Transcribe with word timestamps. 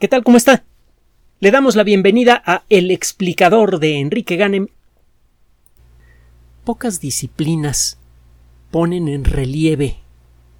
¿Qué 0.00 0.08
tal? 0.08 0.24
¿Cómo 0.24 0.36
está? 0.36 0.64
Le 1.38 1.52
damos 1.52 1.76
la 1.76 1.84
bienvenida 1.84 2.42
a 2.44 2.64
El 2.68 2.90
explicador 2.90 3.78
de 3.78 4.00
Enrique 4.00 4.34
Ganem. 4.34 4.66
Pocas 6.64 7.00
disciplinas 7.00 7.96
ponen 8.72 9.06
en 9.06 9.24
relieve 9.24 9.98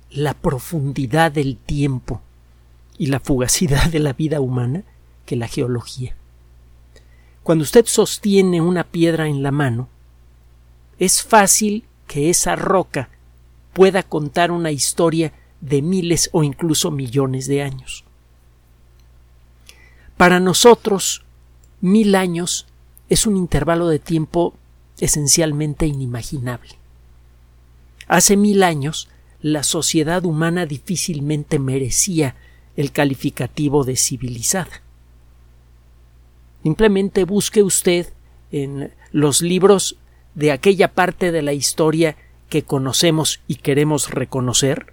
la 0.08 0.34
profundidad 0.34 1.32
del 1.32 1.56
tiempo 1.56 2.22
y 2.96 3.06
la 3.06 3.18
fugacidad 3.18 3.90
de 3.90 3.98
la 3.98 4.12
vida 4.12 4.40
humana 4.40 4.84
que 5.26 5.34
la 5.34 5.48
geología. 5.48 6.14
Cuando 7.42 7.64
usted 7.64 7.86
sostiene 7.86 8.60
una 8.60 8.84
piedra 8.84 9.26
en 9.26 9.42
la 9.42 9.50
mano, 9.50 9.88
es 11.00 11.24
fácil 11.24 11.84
que 12.06 12.30
esa 12.30 12.54
roca 12.54 13.08
pueda 13.72 14.04
contar 14.04 14.52
una 14.52 14.70
historia 14.70 15.32
de 15.60 15.82
miles 15.82 16.30
o 16.32 16.44
incluso 16.44 16.92
millones 16.92 17.48
de 17.48 17.62
años. 17.62 18.03
Para 20.16 20.38
nosotros, 20.40 21.24
mil 21.80 22.14
años 22.14 22.66
es 23.08 23.26
un 23.26 23.36
intervalo 23.36 23.88
de 23.88 23.98
tiempo 23.98 24.54
esencialmente 25.00 25.86
inimaginable. 25.86 26.76
Hace 28.06 28.36
mil 28.36 28.62
años, 28.62 29.08
la 29.40 29.62
sociedad 29.62 30.24
humana 30.24 30.66
difícilmente 30.66 31.58
merecía 31.58 32.36
el 32.76 32.92
calificativo 32.92 33.84
de 33.84 33.96
civilizada. 33.96 34.82
Simplemente 36.62 37.24
busque 37.24 37.62
usted 37.62 38.12
en 38.52 38.92
los 39.12 39.42
libros 39.42 39.96
de 40.34 40.52
aquella 40.52 40.92
parte 40.92 41.32
de 41.32 41.42
la 41.42 41.52
historia 41.52 42.16
que 42.48 42.62
conocemos 42.62 43.40
y 43.48 43.56
queremos 43.56 44.10
reconocer 44.10 44.92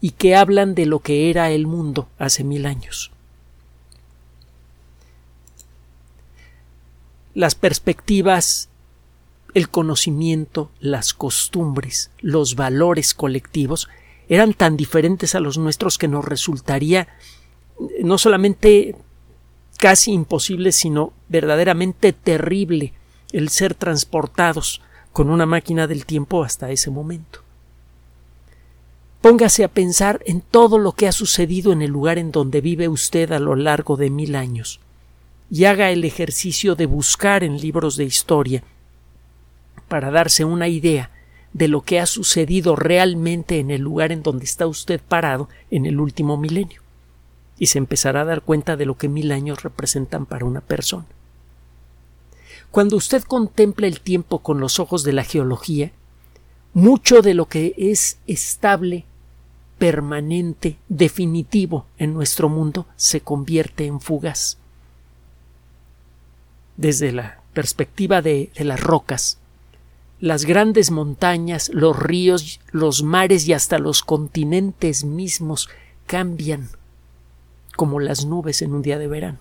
y 0.00 0.10
que 0.12 0.36
hablan 0.36 0.74
de 0.74 0.86
lo 0.86 1.00
que 1.00 1.30
era 1.30 1.50
el 1.50 1.66
mundo 1.66 2.08
hace 2.18 2.44
mil 2.44 2.64
años. 2.66 3.13
Las 7.34 7.54
perspectivas, 7.54 8.68
el 9.54 9.68
conocimiento, 9.68 10.70
las 10.80 11.14
costumbres, 11.14 12.10
los 12.20 12.54
valores 12.54 13.14
colectivos 13.14 13.88
eran 14.28 14.54
tan 14.54 14.76
diferentes 14.76 15.34
a 15.34 15.40
los 15.40 15.58
nuestros 15.58 15.98
que 15.98 16.08
nos 16.08 16.24
resultaría 16.24 17.08
no 18.02 18.18
solamente 18.18 18.96
casi 19.78 20.12
imposible, 20.12 20.72
sino 20.72 21.12
verdaderamente 21.28 22.12
terrible 22.12 22.92
el 23.32 23.48
ser 23.48 23.74
transportados 23.74 24.80
con 25.12 25.28
una 25.28 25.46
máquina 25.46 25.86
del 25.86 26.06
tiempo 26.06 26.44
hasta 26.44 26.70
ese 26.70 26.90
momento. 26.90 27.40
Póngase 29.20 29.64
a 29.64 29.68
pensar 29.68 30.20
en 30.26 30.40
todo 30.40 30.78
lo 30.78 30.92
que 30.92 31.08
ha 31.08 31.12
sucedido 31.12 31.72
en 31.72 31.82
el 31.82 31.90
lugar 31.90 32.18
en 32.18 32.30
donde 32.30 32.60
vive 32.60 32.88
usted 32.88 33.32
a 33.32 33.40
lo 33.40 33.56
largo 33.56 33.96
de 33.96 34.10
mil 34.10 34.36
años 34.36 34.80
y 35.50 35.64
haga 35.64 35.90
el 35.90 36.04
ejercicio 36.04 36.74
de 36.74 36.86
buscar 36.86 37.44
en 37.44 37.60
libros 37.60 37.96
de 37.96 38.04
historia 38.04 38.62
para 39.88 40.10
darse 40.10 40.44
una 40.44 40.68
idea 40.68 41.10
de 41.52 41.68
lo 41.68 41.82
que 41.82 42.00
ha 42.00 42.06
sucedido 42.06 42.74
realmente 42.74 43.60
en 43.60 43.70
el 43.70 43.80
lugar 43.80 44.10
en 44.10 44.22
donde 44.22 44.44
está 44.44 44.66
usted 44.66 45.00
parado 45.00 45.48
en 45.70 45.86
el 45.86 46.00
último 46.00 46.36
milenio 46.36 46.82
y 47.58 47.66
se 47.66 47.78
empezará 47.78 48.22
a 48.22 48.24
dar 48.24 48.42
cuenta 48.42 48.76
de 48.76 48.86
lo 48.86 48.96
que 48.96 49.08
mil 49.08 49.30
años 49.30 49.62
representan 49.62 50.26
para 50.26 50.44
una 50.44 50.60
persona. 50.60 51.06
Cuando 52.72 52.96
usted 52.96 53.22
contempla 53.22 53.86
el 53.86 54.00
tiempo 54.00 54.40
con 54.40 54.58
los 54.58 54.80
ojos 54.80 55.04
de 55.04 55.12
la 55.12 55.22
geología, 55.22 55.92
mucho 56.72 57.22
de 57.22 57.34
lo 57.34 57.46
que 57.46 57.74
es 57.78 58.18
estable, 58.26 59.04
permanente, 59.78 60.78
definitivo 60.88 61.86
en 61.98 62.14
nuestro 62.14 62.48
mundo 62.48 62.86
se 62.96 63.20
convierte 63.20 63.86
en 63.86 64.00
fugaz 64.00 64.58
desde 66.76 67.12
la 67.12 67.40
perspectiva 67.52 68.22
de, 68.22 68.50
las 68.56 68.80
rocas, 68.80 69.38
las 70.20 70.44
grandes 70.44 70.90
montañas, 70.90 71.70
los 71.72 71.98
ríos, 71.98 72.60
los 72.72 73.02
mares 73.02 73.46
y 73.46 73.52
hasta 73.52 73.78
los 73.78 74.02
continentes 74.02 75.04
mismos 75.04 75.68
cambian 76.06 76.68
como 77.76 78.00
las 78.00 78.24
nubes 78.24 78.62
en 78.62 78.74
un 78.74 78.82
día 78.82 78.98
de 78.98 79.08
verano. 79.08 79.38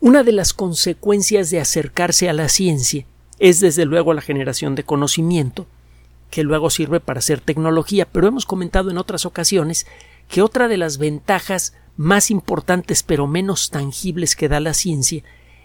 Una 0.00 0.22
de 0.22 0.32
las 0.32 0.52
consecuencias 0.52 1.50
de 1.50 1.60
acercarse 1.60 2.28
a 2.28 2.32
la 2.32 2.48
ciencia 2.48 3.04
es 3.38 3.60
desde 3.60 3.84
luego 3.84 4.14
la 4.14 4.20
generación 4.20 4.74
de 4.74 4.84
conocimiento, 4.84 5.66
que 6.30 6.44
luego 6.44 6.70
sirve 6.70 7.00
para 7.00 7.18
hacer 7.18 7.40
tecnología, 7.40 8.06
pero 8.06 8.28
hemos 8.28 8.46
comentado 8.46 8.90
en 8.90 8.98
otras 8.98 9.26
ocasiones 9.26 9.86
que 10.28 10.42
otra 10.42 10.68
de 10.68 10.76
las 10.76 10.98
ventajas 10.98 11.74
más 11.98 12.30
importantes 12.30 13.02
pero 13.02 13.26
menos 13.26 13.70
tangibles 13.70 14.36
que 14.36 14.48
da 14.48 14.60
la 14.60 14.72
ciencia 14.72 15.22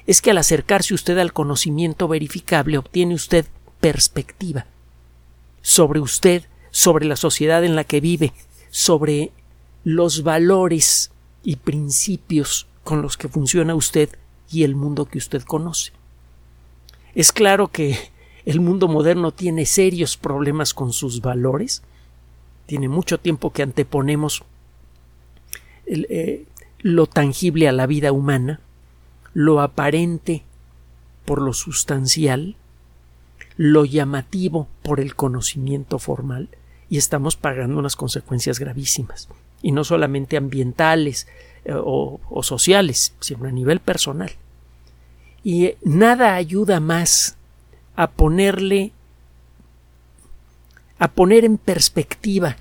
es 0.08 0.22
que 0.22 0.32
al 0.32 0.40
acercarse 0.40 0.94
usted 0.94 1.18
al 1.20 1.32
conocimiento 1.32 2.10
verificable 2.10 2.78
obtiene 2.78 3.14
usted 3.14 3.46
perspectiva 3.80 4.66
sobre 5.62 6.00
usted, 6.00 6.44
sobre 6.72 7.06
la 7.06 7.16
sociedad 7.16 7.64
en 7.64 7.76
la 7.76 7.84
que 7.84 8.02
vive, 8.02 8.34
sobre 8.72 9.32
los 9.84 10.24
valores 10.24 11.12
y 11.44 11.58
principios 11.58 12.68
con 12.84 13.02
los 13.02 13.16
que 13.16 13.30
funciona 13.30 13.76
usted 13.76 14.10
y 14.52 14.64
el 14.64 14.76
mundo 14.76 15.06
que 15.06 15.20
usted 15.20 15.44
conoce. 15.44 15.92
Es 17.14 17.32
claro 17.32 17.68
que 17.68 17.98
el 18.46 18.60
mundo 18.60 18.88
moderno 18.88 19.32
tiene 19.32 19.68
serios 19.68 20.18
problemas 20.18 20.74
con 20.74 20.94
sus 20.94 21.22
valores, 21.22 21.84
tiene 22.66 22.90
mucho 22.90 23.20
tiempo 23.20 23.52
que 23.52 23.62
anteponemos 23.62 24.44
eh, 25.86 26.46
lo 26.80 27.08
tangible 27.08 27.68
a 27.68 27.72
la 27.72 27.88
vida 27.88 28.12
humana, 28.12 28.60
lo 29.34 29.62
aparente 29.62 30.44
por 31.26 31.42
lo 31.42 31.54
sustancial, 31.54 32.56
lo 33.58 33.86
llamativo 33.86 34.68
por 34.82 35.00
el 35.00 35.16
conocimiento 35.16 36.00
formal, 36.00 36.50
y 36.90 36.98
estamos 36.98 37.36
pagando 37.36 37.80
unas 37.80 37.96
consecuencias 37.96 38.60
gravísimas, 38.60 39.30
y 39.62 39.72
no 39.72 39.84
solamente 39.84 40.38
ambientales 40.38 41.28
eh, 41.66 41.74
o, 41.74 42.20
o 42.30 42.44
sociales, 42.44 43.14
sino 43.20 43.48
a 43.48 43.52
nivel 43.52 43.80
personal. 43.80 44.32
Y 45.44 45.74
nada 45.84 46.36
ayuda 46.36 46.80
más 46.80 47.38
a 47.96 48.12
ponerle 48.12 48.92
a 51.00 51.12
poner 51.12 51.44
en 51.44 51.58
perspectiva 51.58 52.56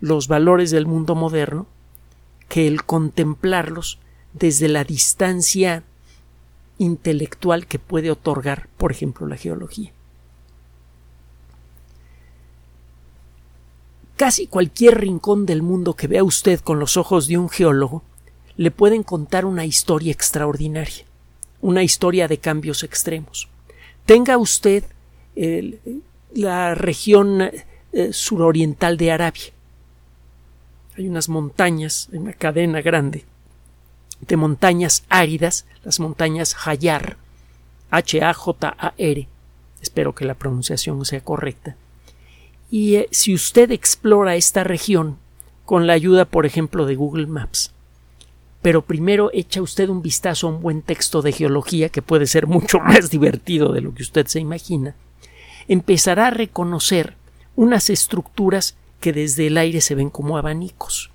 los 0.00 0.26
valores 0.26 0.70
del 0.70 0.86
mundo 0.86 1.14
moderno 1.14 1.66
que 2.52 2.66
el 2.66 2.84
contemplarlos 2.84 3.98
desde 4.34 4.68
la 4.68 4.84
distancia 4.84 5.84
intelectual 6.76 7.66
que 7.66 7.78
puede 7.78 8.10
otorgar, 8.10 8.68
por 8.76 8.92
ejemplo, 8.92 9.26
la 9.26 9.38
geología. 9.38 9.90
Casi 14.16 14.48
cualquier 14.48 15.00
rincón 15.00 15.46
del 15.46 15.62
mundo 15.62 15.94
que 15.94 16.08
vea 16.08 16.22
usted 16.24 16.60
con 16.60 16.78
los 16.78 16.98
ojos 16.98 17.26
de 17.26 17.38
un 17.38 17.48
geólogo 17.48 18.02
le 18.58 18.70
pueden 18.70 19.02
contar 19.02 19.46
una 19.46 19.64
historia 19.64 20.12
extraordinaria, 20.12 21.06
una 21.62 21.82
historia 21.82 22.28
de 22.28 22.36
cambios 22.36 22.82
extremos. 22.82 23.48
Tenga 24.04 24.36
usted 24.36 24.84
la 26.34 26.74
región 26.74 27.40
eh, 27.40 28.12
suroriental 28.12 28.98
de 28.98 29.10
Arabia, 29.10 29.52
hay 31.02 31.08
unas 31.08 31.28
montañas, 31.28 32.08
una 32.12 32.32
cadena 32.32 32.80
grande 32.80 33.24
de 34.20 34.36
montañas 34.36 35.04
áridas, 35.08 35.66
las 35.82 35.98
montañas 35.98 36.54
Hayar, 36.64 37.16
H-A-J-A-R, 37.90 39.28
espero 39.82 40.14
que 40.14 40.24
la 40.24 40.34
pronunciación 40.34 41.04
sea 41.04 41.20
correcta. 41.20 41.74
Y 42.70 42.94
eh, 42.94 43.08
si 43.10 43.34
usted 43.34 43.72
explora 43.72 44.36
esta 44.36 44.62
región 44.62 45.18
con 45.64 45.88
la 45.88 45.94
ayuda, 45.94 46.24
por 46.24 46.46
ejemplo, 46.46 46.86
de 46.86 46.94
Google 46.94 47.26
Maps, 47.26 47.72
pero 48.62 48.82
primero 48.82 49.30
echa 49.32 49.60
usted 49.60 49.88
un 49.88 50.02
vistazo 50.02 50.46
a 50.46 50.50
un 50.50 50.62
buen 50.62 50.82
texto 50.82 51.20
de 51.20 51.32
geología 51.32 51.88
que 51.88 52.00
puede 52.00 52.28
ser 52.28 52.46
mucho 52.46 52.78
más 52.80 53.10
divertido 53.10 53.72
de 53.72 53.80
lo 53.80 53.92
que 53.92 54.04
usted 54.04 54.28
se 54.28 54.38
imagina, 54.38 54.94
empezará 55.66 56.28
a 56.28 56.30
reconocer 56.30 57.16
unas 57.56 57.90
estructuras 57.90 58.76
que 59.02 59.12
desde 59.12 59.48
el 59.48 59.58
aire 59.58 59.82
se 59.82 59.94
ven 59.94 60.08
como 60.08 60.38
abanicos. 60.38 61.10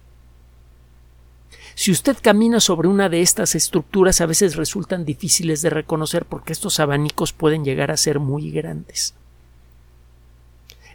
Si 1.73 1.91
usted 1.91 2.17
camina 2.21 2.59
sobre 2.59 2.87
una 2.87 3.07
de 3.07 3.21
estas 3.21 3.55
estructuras 3.55 4.19
a 4.19 4.25
veces 4.25 4.55
resultan 4.55 5.05
difíciles 5.05 5.61
de 5.61 5.69
reconocer 5.69 6.25
porque 6.25 6.51
estos 6.51 6.79
abanicos 6.79 7.33
pueden 7.33 7.63
llegar 7.63 7.91
a 7.91 7.97
ser 7.97 8.19
muy 8.19 8.51
grandes. 8.51 9.13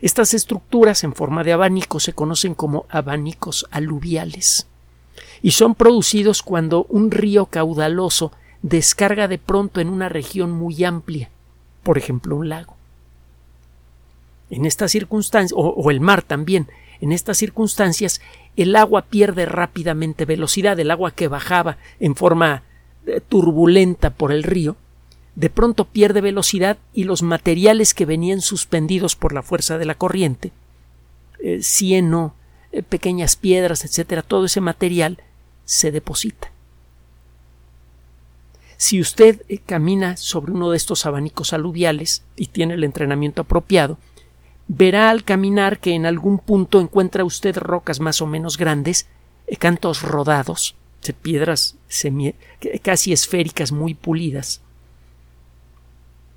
Estas 0.01 0.35
estructuras 0.35 1.05
en 1.05 1.15
forma 1.15 1.45
de 1.45 1.53
abanico 1.53 2.01
se 2.01 2.13
conocen 2.13 2.55
como 2.55 2.87
abanicos 2.91 3.67
aluviales 3.71 4.67
y 5.41 5.53
son 5.53 5.75
producidos 5.77 6.43
cuando 6.43 6.85
un 6.89 7.11
río 7.11 7.47
caudaloso 7.47 8.33
descarga 8.63 9.29
de 9.29 9.39
pronto 9.39 9.81
en 9.81 9.89
una 9.89 10.09
región 10.09 10.51
muy 10.51 10.85
amplia, 10.85 11.31
por 11.85 11.97
ejemplo 11.97 12.37
un 12.37 12.49
lago. 12.49 12.77
En 14.51 14.67
estas 14.67 14.91
circunstancias, 14.91 15.57
o, 15.57 15.69
o 15.69 15.91
el 15.91 16.01
mar 16.01 16.23
también, 16.23 16.69
en 17.03 17.11
estas 17.11 17.37
circunstancias, 17.37 18.21
el 18.57 18.77
agua 18.77 19.03
pierde 19.03 19.45
rápidamente 19.45 20.25
velocidad, 20.25 20.79
el 20.79 20.93
agua 20.93 21.11
que 21.11 21.27
bajaba 21.27 21.77
en 21.99 22.15
forma 22.15 22.63
eh, 23.07 23.21
turbulenta 23.29 24.11
por 24.11 24.31
el 24.31 24.45
río, 24.45 24.77
de 25.35 25.51
pronto 25.51 25.85
pierde 25.85 26.21
velocidad 26.21 26.79
y 26.95 27.03
los 27.03 27.23
materiales 27.23 27.93
que 27.93 28.07
venían 28.07 28.41
suspendidos 28.41 29.17
por 29.17 29.33
la 29.33 29.43
fuerza 29.43 29.79
de 29.79 29.85
la 29.85 29.97
corriente, 29.97 30.53
eh, 31.41 31.61
cieno, 31.61 32.37
eh, 32.71 32.85
pequeñas 32.85 33.35
piedras, 33.35 33.85
etcétera, 33.85 34.23
todo 34.23 34.45
ese 34.45 34.61
material 34.61 35.19
se 35.65 35.91
deposita. 35.91 36.53
Si 38.77 39.01
usted 39.01 39.43
camina 39.67 40.17
sobre 40.17 40.53
uno 40.53 40.71
de 40.71 40.77
estos 40.77 41.05
abanicos 41.05 41.53
aluviales 41.53 42.23
y 42.37 42.47
tiene 42.47 42.75
el 42.75 42.85
entrenamiento 42.85 43.43
apropiado, 43.43 43.99
verá 44.69 45.11
al 45.11 45.25
caminar 45.25 45.79
que 45.79 45.95
en 45.95 46.07
algún 46.07 46.39
punto 46.39 46.81
encuentra 46.81 47.25
usted 47.25 47.57
rocas 47.57 48.01
más 48.01 48.23
o 48.23 48.27
menos 48.27 48.57
grandes, 48.57 49.07
cantos 49.59 50.03
rodados, 50.03 50.77
piedras 51.21 51.77
casi 52.83 53.13
esféricas 53.13 53.73
muy 53.73 53.95
pulidas, 53.95 54.61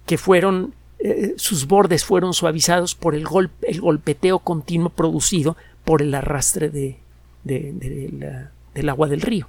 que 0.06 0.18
fueron 0.18 0.74
eh, 1.00 1.36
sus 1.38 1.68
bordes 1.68 2.04
fueron 2.04 2.33
suavizados 2.33 2.95
por 2.95 3.13
el, 3.13 3.27
el 3.62 3.81
golpeteo 3.81 4.39
continuo 4.39 4.89
producido 4.89 5.56
por 5.83 6.01
el 6.01 6.16
arrastre 6.16 6.69
de, 6.69 6.98
del 7.44 8.89
agua 8.89 9.07
del 9.07 9.22
río. 9.22 9.48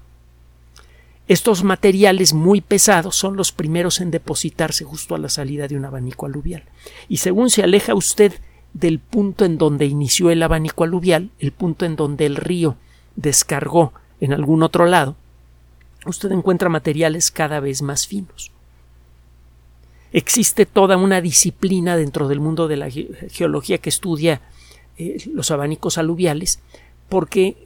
Estos 1.28 1.64
materiales 1.64 2.34
muy 2.34 2.60
pesados 2.60 3.16
son 3.16 3.36
los 3.36 3.52
primeros 3.52 4.00
en 4.00 4.10
depositarse 4.10 4.84
justo 4.84 5.14
a 5.14 5.18
la 5.18 5.28
salida 5.28 5.66
de 5.66 5.76
un 5.76 5.84
abanico 5.84 6.26
aluvial. 6.26 6.62
Y 7.08 7.16
según 7.16 7.48
se 7.48 7.62
aleja 7.62 7.94
usted 7.94 8.34
del 8.78 8.98
punto 8.98 9.46
en 9.46 9.56
donde 9.56 9.86
inició 9.86 10.30
el 10.30 10.42
abanico 10.42 10.84
aluvial, 10.84 11.30
el 11.38 11.50
punto 11.50 11.86
en 11.86 11.96
donde 11.96 12.26
el 12.26 12.36
río 12.36 12.76
descargó 13.16 13.94
en 14.20 14.34
algún 14.34 14.62
otro 14.62 14.84
lado, 14.84 15.16
usted 16.04 16.30
encuentra 16.30 16.68
materiales 16.68 17.30
cada 17.30 17.58
vez 17.60 17.80
más 17.80 18.06
finos. 18.06 18.52
Existe 20.12 20.66
toda 20.66 20.98
una 20.98 21.22
disciplina 21.22 21.96
dentro 21.96 22.28
del 22.28 22.40
mundo 22.40 22.68
de 22.68 22.76
la 22.76 22.90
geología 22.90 23.78
que 23.78 23.88
estudia 23.88 24.42
eh, 24.98 25.24
los 25.32 25.50
abanicos 25.50 25.96
aluviales, 25.96 26.60
porque 27.08 27.56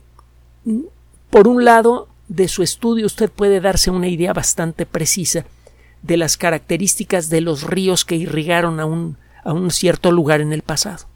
mm, 0.65 0.83
por 1.29 1.49
un 1.49 1.65
lado 1.65 2.09
de 2.29 2.47
su 2.47 2.63
estudio 2.63 3.07
usted 3.07 3.31
puede 3.31 3.61
darse 3.61 3.91
una 3.91 4.07
idea 4.07 4.33
bastante 4.33 4.87
precisa 4.87 5.45
de 6.03 6.17
las 6.17 6.37
características 6.37 7.31
de 7.31 7.41
los 7.41 7.65
ríos 7.65 8.05
que 8.05 8.15
irrigaron 8.15 8.79
a 8.79 8.87
un, 8.87 9.17
a 9.45 9.53
un 9.53 9.71
cierto 9.71 10.13
lugar 10.13 10.41
en 10.41 10.53
el 10.53 10.63
pasado. 10.63 11.07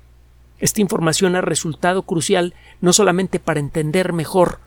Esta 0.58 0.80
información 0.80 1.36
ha 1.36 1.40
resultado 1.40 2.02
crucial 2.02 2.54
no 2.80 2.92
solamente 2.92 3.38
para 3.38 3.60
entender 3.60 4.12
mejor 4.12 4.60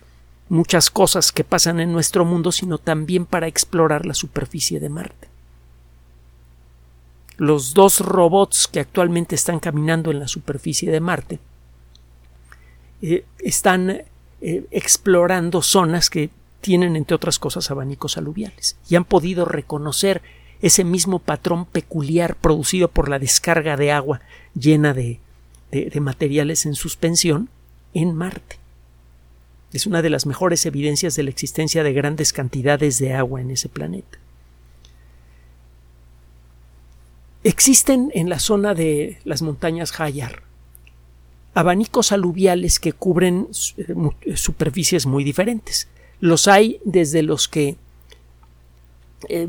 muchas 0.49 0.89
cosas 0.89 1.31
que 1.31 1.43
pasan 1.43 1.79
en 1.79 1.91
nuestro 1.91 2.25
mundo, 2.25 2.51
sino 2.51 2.77
también 2.77 3.25
para 3.25 3.47
explorar 3.47 4.05
la 4.05 4.13
superficie 4.13 4.79
de 4.79 4.89
Marte. 4.89 5.27
Los 7.37 7.73
dos 7.73 7.99
robots 7.99 8.67
que 8.67 8.79
actualmente 8.79 9.35
están 9.35 9.59
caminando 9.59 10.11
en 10.11 10.19
la 10.19 10.27
superficie 10.27 10.91
de 10.91 10.99
Marte 10.99 11.39
eh, 13.01 13.25
están 13.39 14.01
eh, 14.41 14.65
explorando 14.71 15.61
zonas 15.61 16.09
que 16.09 16.31
tienen, 16.61 16.95
entre 16.95 17.15
otras 17.15 17.37
cosas, 17.37 17.69
abanicos 17.69 18.17
aluviales 18.17 18.77
y 18.89 18.95
han 18.95 19.05
podido 19.05 19.45
reconocer 19.45 20.21
ese 20.61 20.83
mismo 20.83 21.19
patrón 21.19 21.65
peculiar 21.65 22.35
producido 22.35 22.87
por 22.87 23.09
la 23.09 23.19
descarga 23.19 23.77
de 23.77 23.91
agua 23.91 24.21
llena 24.53 24.93
de 24.93 25.19
materiales 25.99 26.65
en 26.65 26.75
suspensión 26.75 27.49
en 27.93 28.15
Marte. 28.15 28.57
Es 29.73 29.85
una 29.85 30.01
de 30.01 30.09
las 30.09 30.25
mejores 30.25 30.65
evidencias 30.65 31.15
de 31.15 31.23
la 31.23 31.29
existencia 31.29 31.83
de 31.83 31.93
grandes 31.93 32.33
cantidades 32.33 32.99
de 32.99 33.13
agua 33.13 33.41
en 33.41 33.51
ese 33.51 33.69
planeta. 33.69 34.17
Existen 37.43 38.11
en 38.13 38.29
la 38.29 38.39
zona 38.39 38.73
de 38.73 39.19
las 39.23 39.41
montañas 39.41 39.99
Hayar 39.99 40.47
abanicos 41.57 42.11
aluviales 42.11 42.79
que 42.79 42.93
cubren 42.93 43.47
eh, 43.77 44.37
superficies 44.37 45.07
muy 45.07 45.23
diferentes. 45.23 45.87
Los 46.19 46.47
hay 46.47 46.79
desde 46.85 47.23
los 47.23 47.47
que 47.47 47.77
eh, 49.27 49.47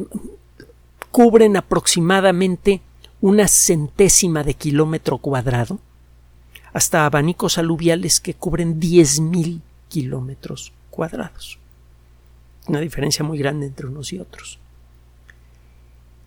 cubren 1.10 1.56
aproximadamente 1.56 2.80
una 3.20 3.48
centésima 3.48 4.44
de 4.44 4.54
kilómetro 4.54 5.18
cuadrado 5.18 5.78
hasta 6.72 7.06
abanicos 7.06 7.58
aluviales 7.58 8.20
que 8.20 8.34
cubren 8.34 8.78
10.000 8.78 9.60
kilómetros 9.88 10.72
cuadrados. 10.90 11.58
Una 12.66 12.80
diferencia 12.80 13.24
muy 13.24 13.38
grande 13.38 13.66
entre 13.66 13.86
unos 13.86 14.12
y 14.12 14.18
otros. 14.18 14.58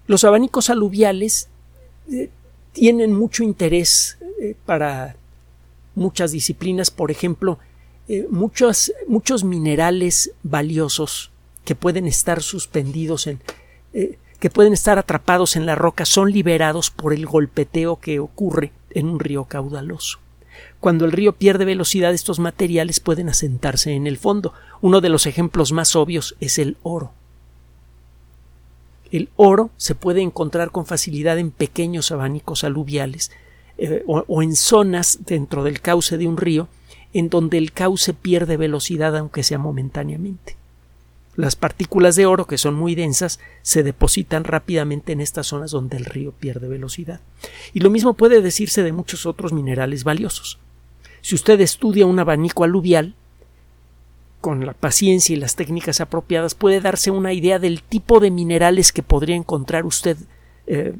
Los 0.07 0.23
abanicos 0.23 0.69
aluviales 0.69 1.47
eh, 2.11 2.29
tienen 2.73 3.13
mucho 3.13 3.43
interés 3.43 4.17
eh, 4.41 4.55
para 4.65 5.15
muchas 5.95 6.31
disciplinas, 6.31 6.89
por 6.89 7.11
ejemplo, 7.11 7.59
eh, 8.07 8.27
muchos, 8.29 8.91
muchos 9.07 9.43
minerales 9.43 10.31
valiosos 10.43 11.31
que 11.63 11.75
pueden 11.75 12.07
estar 12.07 12.41
suspendidos 12.41 13.27
en 13.27 13.39
que 14.41 14.49
pueden 14.49 14.73
estar 14.73 14.97
atrapados 14.97 15.55
en 15.55 15.67
la 15.67 15.75
roca 15.75 16.03
son 16.03 16.31
liberados 16.31 16.89
por 16.89 17.13
el 17.13 17.27
golpeteo 17.27 17.97
que 17.97 18.19
ocurre 18.19 18.71
en 18.89 19.07
un 19.07 19.19
río 19.19 19.45
caudaloso. 19.45 20.17
Cuando 20.79 21.05
el 21.05 21.11
río 21.11 21.33
pierde 21.33 21.63
velocidad, 21.63 22.11
estos 22.11 22.39
materiales 22.39 22.99
pueden 22.99 23.29
asentarse 23.29 23.91
en 23.91 24.07
el 24.07 24.17
fondo. 24.17 24.51
Uno 24.81 24.99
de 24.99 25.09
los 25.09 25.27
ejemplos 25.27 25.71
más 25.71 25.95
obvios 25.95 26.35
es 26.39 26.57
el 26.57 26.77
oro. 26.81 27.11
El 29.11 29.29
oro 29.35 29.69
se 29.77 29.93
puede 29.93 30.21
encontrar 30.21 30.71
con 30.71 30.87
facilidad 30.87 31.37
en 31.37 31.51
pequeños 31.51 32.11
abanicos 32.11 32.63
aluviales 32.63 33.29
eh, 33.77 34.03
o 34.07 34.41
en 34.41 34.55
zonas 34.55 35.19
dentro 35.27 35.63
del 35.63 35.81
cauce 35.81 36.17
de 36.17 36.27
un 36.27 36.37
río 36.37 36.67
en 37.13 37.29
donde 37.29 37.59
el 37.59 37.73
cauce 37.73 38.15
pierde 38.15 38.57
velocidad 38.57 39.15
aunque 39.15 39.43
sea 39.43 39.59
momentáneamente. 39.59 40.60
Las 41.35 41.55
partículas 41.55 42.15
de 42.15 42.25
oro, 42.25 42.45
que 42.45 42.57
son 42.57 42.75
muy 42.75 42.93
densas, 42.93 43.39
se 43.61 43.83
depositan 43.83 44.43
rápidamente 44.43 45.13
en 45.13 45.21
estas 45.21 45.47
zonas 45.47 45.71
donde 45.71 45.97
el 45.97 46.05
río 46.05 46.33
pierde 46.33 46.67
velocidad. 46.67 47.21
Y 47.73 47.79
lo 47.79 47.89
mismo 47.89 48.13
puede 48.15 48.41
decirse 48.41 48.83
de 48.83 48.91
muchos 48.91 49.25
otros 49.25 49.53
minerales 49.53 50.03
valiosos. 50.03 50.59
Si 51.21 51.35
usted 51.35 51.61
estudia 51.61 52.05
un 52.05 52.19
abanico 52.19 52.63
aluvial, 52.63 53.15
con 54.41 54.65
la 54.65 54.73
paciencia 54.73 55.33
y 55.33 55.39
las 55.39 55.55
técnicas 55.55 56.01
apropiadas, 56.01 56.55
puede 56.55 56.81
darse 56.81 57.11
una 57.11 57.31
idea 57.31 57.59
del 57.59 57.83
tipo 57.83 58.19
de 58.19 58.31
minerales 58.31 58.91
que 58.91 59.03
podría 59.03 59.35
encontrar 59.35 59.85
usted 59.85 60.17
eh, 60.67 60.93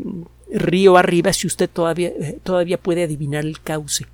río 0.54 0.98
arriba 0.98 1.34
si 1.34 1.48
usted 1.48 1.70
todavía, 1.70 2.10
eh, 2.10 2.40
todavía 2.44 2.78
puede 2.78 3.04
adivinar 3.04 3.46
el 3.46 3.60
cauce. 3.62 4.06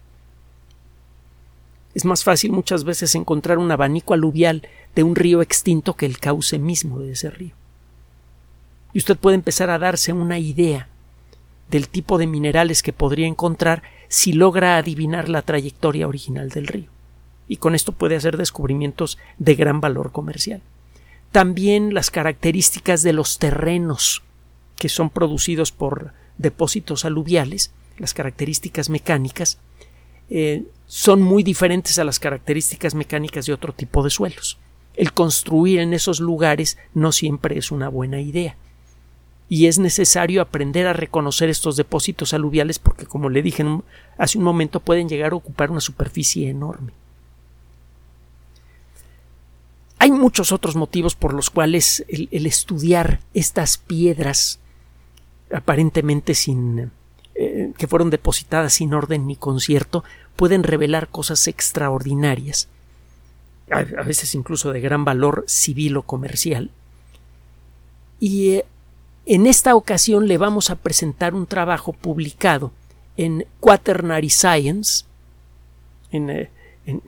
Es 1.98 2.06
más 2.06 2.24
fácil 2.24 2.52
muchas 2.52 2.84
veces 2.84 3.16
encontrar 3.16 3.58
un 3.58 3.72
abanico 3.72 4.14
aluvial 4.14 4.68
de 4.94 5.02
un 5.02 5.16
río 5.16 5.42
extinto 5.42 5.96
que 5.96 6.06
el 6.06 6.20
cauce 6.20 6.60
mismo 6.60 7.00
de 7.00 7.14
ese 7.14 7.32
río. 7.32 7.56
Y 8.94 9.00
usted 9.00 9.18
puede 9.18 9.34
empezar 9.34 9.72
a 9.72 9.80
darse 9.80 10.14
una 10.14 10.38
idea 10.38 10.90
del 11.72 11.90
tipo 11.90 12.20
de 12.20 12.28
minerales 12.28 12.84
que 12.84 12.94
podría 12.94 13.26
encontrar 13.26 13.82
si 14.10 14.32
logra 14.32 14.78
adivinar 14.78 15.28
la 15.28 15.42
trayectoria 15.42 16.08
original 16.08 16.50
del 16.50 16.68
río. 16.68 16.92
Y 17.48 17.58
con 17.58 17.74
esto 17.74 17.94
puede 17.94 18.16
hacer 18.16 18.38
descubrimientos 18.38 19.18
de 19.40 19.56
gran 19.56 19.82
valor 19.82 20.12
comercial. 20.12 20.62
También 21.32 21.96
las 21.96 22.12
características 22.12 23.02
de 23.02 23.14
los 23.14 23.40
terrenos 23.40 24.22
que 24.76 24.90
son 24.90 25.10
producidos 25.10 25.72
por 25.72 26.14
depósitos 26.38 27.06
aluviales, 27.06 27.72
las 27.98 28.14
características 28.14 28.92
mecánicas, 28.92 29.58
eh, 30.30 30.64
son 30.86 31.22
muy 31.22 31.44
diferentes 31.44 32.00
a 32.00 32.04
las 32.04 32.20
características 32.20 32.96
mecánicas 32.96 33.46
de 33.46 33.54
otro 33.54 33.74
tipo 33.74 34.04
de 34.04 34.10
suelos 34.10 34.58
el 34.98 35.14
construir 35.14 35.80
en 35.80 35.94
esos 35.94 36.20
lugares 36.20 36.78
no 36.94 37.12
siempre 37.12 37.58
es 37.58 37.72
una 37.72 37.88
buena 37.88 38.20
idea. 38.20 38.58
Y 39.48 39.68
es 39.68 39.80
necesario 39.80 40.42
aprender 40.42 40.88
a 40.88 40.94
reconocer 40.94 41.50
estos 41.50 41.78
depósitos 41.78 42.34
aluviales 42.34 42.80
porque, 42.80 43.06
como 43.06 43.30
le 43.30 43.42
dije 43.42 43.64
hace 44.18 44.38
un 44.38 44.44
momento, 44.44 44.82
pueden 44.82 45.08
llegar 45.08 45.32
a 45.32 45.36
ocupar 45.36 45.72
una 45.72 45.80
superficie 45.80 46.50
enorme. 46.50 46.92
Hay 50.00 50.12
muchos 50.12 50.52
otros 50.52 50.76
motivos 50.76 51.16
por 51.16 51.34
los 51.34 51.50
cuales 51.50 52.04
el, 52.10 52.46
estudiar 52.46 53.22
estas 53.34 53.78
piedras 53.78 54.60
aparentemente 55.54 56.34
sin 56.34 56.92
que 57.78 57.88
fueron 57.88 58.10
depositadas 58.10 58.74
sin 58.74 58.94
orden 58.94 59.28
ni 59.28 59.36
concierto 59.36 60.04
pueden 60.36 60.64
revelar 60.64 61.08
cosas 61.08 61.48
extraordinarias 61.48 62.68
a 63.70 64.04
veces 64.04 64.34
incluso 64.34 64.72
de 64.72 64.80
gran 64.80 65.04
valor 65.04 65.44
civil 65.48 65.98
o 65.98 66.04
comercial. 66.04 66.72
Y 68.20 68.50
eh, 68.52 68.66
en 69.26 69.46
esta 69.46 69.76
ocasión 69.76 70.28
le 70.28 70.38
vamos 70.38 70.70
a 70.70 70.76
presentar 70.76 71.34
un 71.34 71.46
trabajo 71.46 71.94
publicado 71.94 72.72
en 73.18 73.46
Quaternary 73.60 74.30
Science, 74.30 75.04
en, 76.12 76.30
eh, 76.30 76.50
en 76.86 77.02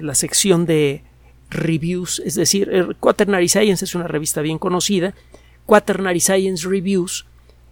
la 0.00 0.14
sección 0.14 0.66
de 0.66 1.02
reviews, 1.50 2.20
es 2.24 2.34
decir, 2.34 2.96
Quaternary 2.98 3.48
Science 3.48 3.84
es 3.84 3.94
una 3.94 4.08
revista 4.08 4.40
bien 4.40 4.58
conocida. 4.58 5.14
Quaternary 5.66 6.18
Science 6.18 6.68
Reviews 6.68 7.26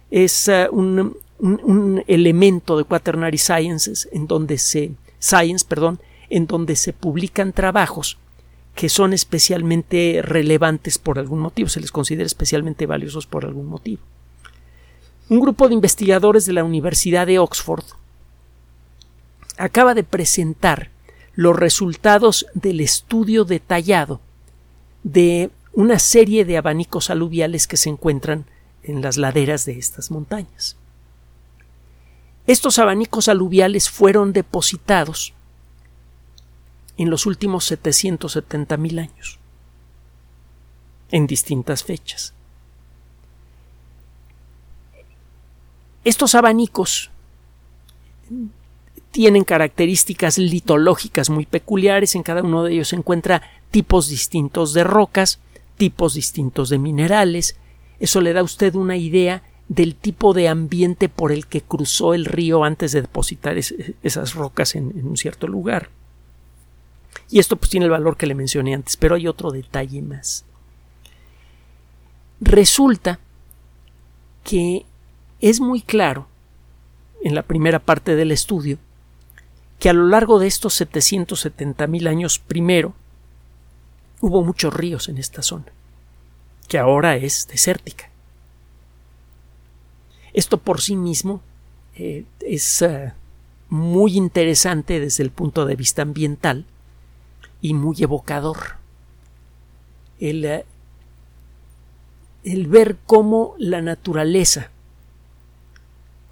es 0.09 0.47
uh, 0.47 0.73
un, 0.73 1.17
un, 1.39 2.03
elemento 2.07 2.77
de 2.77 2.83
Quaternary 2.83 3.37
Sciences 3.37 4.07
en 4.11 4.27
donde 4.27 4.57
se 4.57 4.91
Science, 5.19 5.65
perdón, 5.67 5.99
en 6.29 6.47
donde 6.47 6.75
se 6.75 6.93
publican 6.93 7.53
trabajos 7.53 8.17
que 8.75 8.89
son 8.89 9.13
especialmente 9.13 10.21
relevantes 10.23 10.97
por 10.97 11.19
algún 11.19 11.39
motivo, 11.39 11.69
se 11.69 11.79
les 11.79 11.91
considera 11.91 12.25
especialmente 12.25 12.85
valiosos 12.87 13.27
por 13.27 13.45
algún 13.45 13.67
motivo. 13.67 14.01
Un 15.29 15.39
grupo 15.39 15.67
de 15.67 15.75
investigadores 15.75 16.45
de 16.45 16.53
la 16.53 16.63
Universidad 16.63 17.27
de 17.27 17.39
Oxford 17.39 17.85
acaba 19.57 19.93
de 19.93 20.03
presentar 20.03 20.89
los 21.35 21.55
resultados 21.55 22.45
del 22.53 22.81
estudio 22.81 23.45
detallado 23.45 24.19
de 25.03 25.49
una 25.73 25.99
serie 25.99 26.45
de 26.45 26.57
abanicos 26.57 27.09
aluviales 27.09 27.67
que 27.67 27.77
se 27.77 27.89
encuentran 27.89 28.45
en 28.83 29.01
las 29.01 29.17
laderas 29.17 29.65
de 29.65 29.77
estas 29.77 30.11
montañas. 30.11 30.77
Estos 32.45 32.77
abanicos 32.79 33.29
aluviales 33.29 33.89
fueron 33.89 34.33
depositados 34.33 35.33
en 36.97 37.09
los 37.09 37.25
últimos 37.25 37.65
770 37.65 38.77
mil 38.77 38.99
años, 38.99 39.39
en 41.11 41.25
distintas 41.25 41.83
fechas. 41.83 42.33
Estos 46.03 46.35
abanicos 46.35 47.09
tienen 49.11 49.43
características 49.45 50.37
litológicas 50.37 51.29
muy 51.29 51.45
peculiares, 51.45 52.15
en 52.15 52.23
cada 52.23 52.41
uno 52.41 52.63
de 52.63 52.73
ellos 52.73 52.89
se 52.89 52.97
encuentra 52.97 53.41
tipos 53.71 54.09
distintos 54.09 54.73
de 54.73 54.83
rocas, 54.83 55.39
tipos 55.77 56.15
distintos 56.15 56.69
de 56.69 56.77
minerales, 56.77 57.55
eso 57.99 58.19
le 58.19 58.33
da 58.33 58.41
a 58.41 58.43
usted 58.43 58.75
una 58.75 58.97
idea 58.97 59.43
del 59.67 59.95
tipo 59.95 60.33
de 60.33 60.49
ambiente 60.49 61.09
por 61.09 61.31
el 61.31 61.47
que 61.47 61.61
cruzó 61.61 62.13
el 62.13 62.25
río 62.25 62.63
antes 62.63 62.91
de 62.91 63.01
depositar 63.01 63.57
esas 63.57 64.33
rocas 64.33 64.75
en, 64.75 64.91
en 64.97 65.07
un 65.07 65.17
cierto 65.17 65.47
lugar. 65.47 65.89
Y 67.29 67.39
esto 67.39 67.55
pues 67.55 67.71
tiene 67.71 67.85
el 67.85 67.91
valor 67.91 68.17
que 68.17 68.27
le 68.27 68.35
mencioné 68.35 68.75
antes, 68.75 68.97
pero 68.97 69.15
hay 69.15 69.27
otro 69.27 69.51
detalle 69.51 70.01
más. 70.01 70.45
Resulta 72.39 73.19
que 74.43 74.85
es 75.39 75.59
muy 75.59 75.81
claro 75.81 76.27
en 77.23 77.35
la 77.35 77.43
primera 77.43 77.79
parte 77.79 78.15
del 78.15 78.31
estudio 78.31 78.77
que 79.79 79.89
a 79.89 79.93
lo 79.93 80.07
largo 80.07 80.39
de 80.39 80.47
estos 80.47 80.75
770 80.75 81.87
mil 81.87 82.07
años 82.07 82.39
primero 82.39 82.93
hubo 84.21 84.43
muchos 84.43 84.73
ríos 84.73 85.09
en 85.09 85.17
esta 85.17 85.41
zona, 85.41 85.65
que 86.69 86.77
ahora 86.77 87.17
es 87.17 87.47
desértica. 87.49 88.09
Esto 90.33 90.57
por 90.57 90.81
sí 90.81 90.95
mismo 90.95 91.41
eh, 91.95 92.25
es 92.39 92.81
uh, 92.81 93.11
muy 93.69 94.17
interesante 94.17 94.99
desde 94.99 95.23
el 95.23 95.31
punto 95.31 95.65
de 95.65 95.75
vista 95.75 96.01
ambiental 96.01 96.65
y 97.61 97.73
muy 97.73 97.95
evocador. 97.99 98.77
El, 100.19 100.45
uh, 100.45 100.63
el 102.43 102.67
ver 102.67 102.97
cómo 103.05 103.55
la 103.57 103.81
naturaleza 103.81 104.71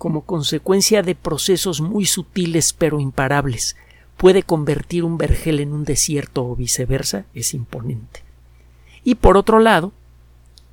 como 0.01 0.22
consecuencia 0.22 1.03
de 1.03 1.13
procesos 1.13 1.79
muy 1.79 2.08
sutiles 2.08 2.74
pero 2.74 3.00
imparables, 3.00 3.75
puede 4.17 4.41
convertir 4.41 5.03
un 5.03 5.20
vergel 5.20 5.60
en 5.60 5.74
un 5.74 5.84
desierto 5.84 6.43
o 6.43 6.55
viceversa, 6.55 7.25
es 7.36 7.53
imponente. 7.53 8.24
Y 9.03 9.13
por 9.13 9.38
otro 9.38 9.60
lado, 9.60 9.91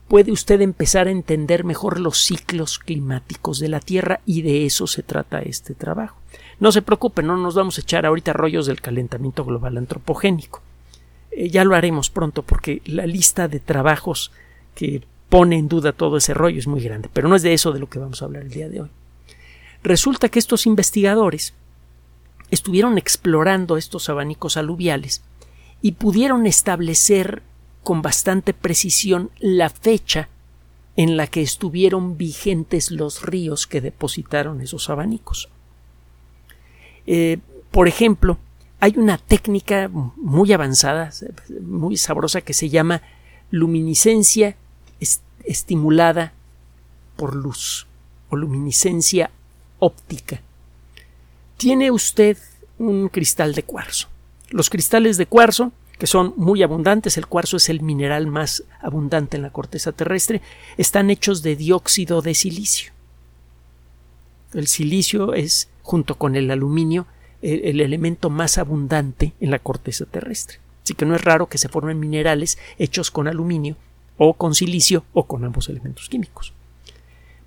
puede 0.08 0.32
usted 0.32 0.60
empezar 0.62 1.06
a 1.06 1.12
entender 1.12 1.64
mejor 1.64 2.00
los 2.00 2.18
ciclos 2.18 2.78
climáticos 2.78 3.60
de 3.60 3.68
la 3.68 3.80
Tierra 3.80 4.20
y 4.26 4.42
de 4.42 4.64
eso 4.64 4.86
se 4.86 5.02
trata 5.02 5.40
este 5.40 5.74
trabajo. 5.74 6.18
No 6.58 6.72
se 6.72 6.82
preocupe, 6.82 7.22
no 7.22 7.36
nos 7.36 7.54
vamos 7.54 7.78
a 7.78 7.82
echar 7.82 8.06
ahorita 8.06 8.32
rollos 8.32 8.66
del 8.66 8.80
calentamiento 8.80 9.44
global 9.44 9.76
antropogénico. 9.76 10.62
Eh, 11.30 11.50
ya 11.50 11.64
lo 11.64 11.76
haremos 11.76 12.10
pronto 12.10 12.42
porque 12.42 12.82
la 12.86 13.06
lista 13.06 13.46
de 13.46 13.60
trabajos 13.60 14.32
que 14.74 15.02
pone 15.28 15.58
en 15.58 15.68
duda 15.68 15.92
todo 15.92 16.16
ese 16.16 16.34
rollo 16.34 16.58
es 16.58 16.66
muy 16.66 16.80
grande, 16.80 17.10
pero 17.12 17.28
no 17.28 17.36
es 17.36 17.42
de 17.42 17.52
eso 17.52 17.72
de 17.72 17.78
lo 17.78 17.88
que 17.88 17.98
vamos 17.98 18.22
a 18.22 18.24
hablar 18.24 18.42
el 18.42 18.50
día 18.50 18.68
de 18.68 18.80
hoy. 18.80 18.90
Resulta 19.82 20.30
que 20.30 20.38
estos 20.38 20.66
investigadores 20.66 21.54
estuvieron 22.50 22.96
explorando 22.96 23.76
estos 23.76 24.08
abanicos 24.08 24.56
aluviales 24.56 25.22
y 25.82 25.92
pudieron 25.92 26.46
establecer 26.46 27.42
con 27.88 28.02
bastante 28.02 28.52
precisión 28.52 29.30
la 29.38 29.70
fecha 29.70 30.28
en 30.94 31.16
la 31.16 31.26
que 31.26 31.40
estuvieron 31.40 32.18
vigentes 32.18 32.90
los 32.90 33.22
ríos 33.22 33.66
que 33.66 33.80
depositaron 33.80 34.60
esos 34.60 34.90
abanicos. 34.90 35.48
Eh, 37.06 37.38
por 37.70 37.88
ejemplo, 37.88 38.36
hay 38.78 38.92
una 38.98 39.16
técnica 39.16 39.88
muy 39.88 40.52
avanzada, 40.52 41.12
muy 41.62 41.96
sabrosa, 41.96 42.42
que 42.42 42.52
se 42.52 42.68
llama 42.68 43.00
luminiscencia 43.50 44.54
estimulada 45.44 46.34
por 47.16 47.34
luz 47.34 47.86
o 48.28 48.36
luminiscencia 48.36 49.30
óptica. 49.78 50.42
Tiene 51.56 51.90
usted 51.90 52.36
un 52.78 53.08
cristal 53.08 53.54
de 53.54 53.62
cuarzo. 53.62 54.08
Los 54.50 54.68
cristales 54.68 55.16
de 55.16 55.24
cuarzo, 55.24 55.72
que 55.98 56.06
son 56.06 56.32
muy 56.36 56.62
abundantes, 56.62 57.18
el 57.18 57.26
cuarzo 57.26 57.56
es 57.56 57.68
el 57.68 57.82
mineral 57.82 58.26
más 58.26 58.64
abundante 58.80 59.36
en 59.36 59.42
la 59.42 59.50
corteza 59.50 59.92
terrestre, 59.92 60.40
están 60.76 61.10
hechos 61.10 61.42
de 61.42 61.56
dióxido 61.56 62.22
de 62.22 62.34
silicio. 62.34 62.92
El 64.54 64.68
silicio 64.68 65.34
es, 65.34 65.68
junto 65.82 66.14
con 66.14 66.36
el 66.36 66.50
aluminio, 66.50 67.06
el, 67.42 67.64
el, 67.64 67.80
elemento 67.80 68.30
más 68.30 68.58
abundante 68.58 69.32
en 69.40 69.50
la 69.50 69.58
corteza 69.58 70.06
terrestre. 70.06 70.58
Así 70.84 70.94
que 70.94 71.04
no 71.04 71.14
es 71.14 71.22
raro 71.22 71.46
que 71.46 71.58
se 71.58 71.68
formen 71.68 72.00
minerales 72.00 72.58
hechos 72.78 73.10
con 73.10 73.28
aluminio 73.28 73.76
o 74.16 74.34
con 74.34 74.54
silicio 74.54 75.04
o 75.12 75.24
con 75.24 75.44
ambos 75.44 75.68
elementos 75.68 76.08
químicos. 76.08 76.52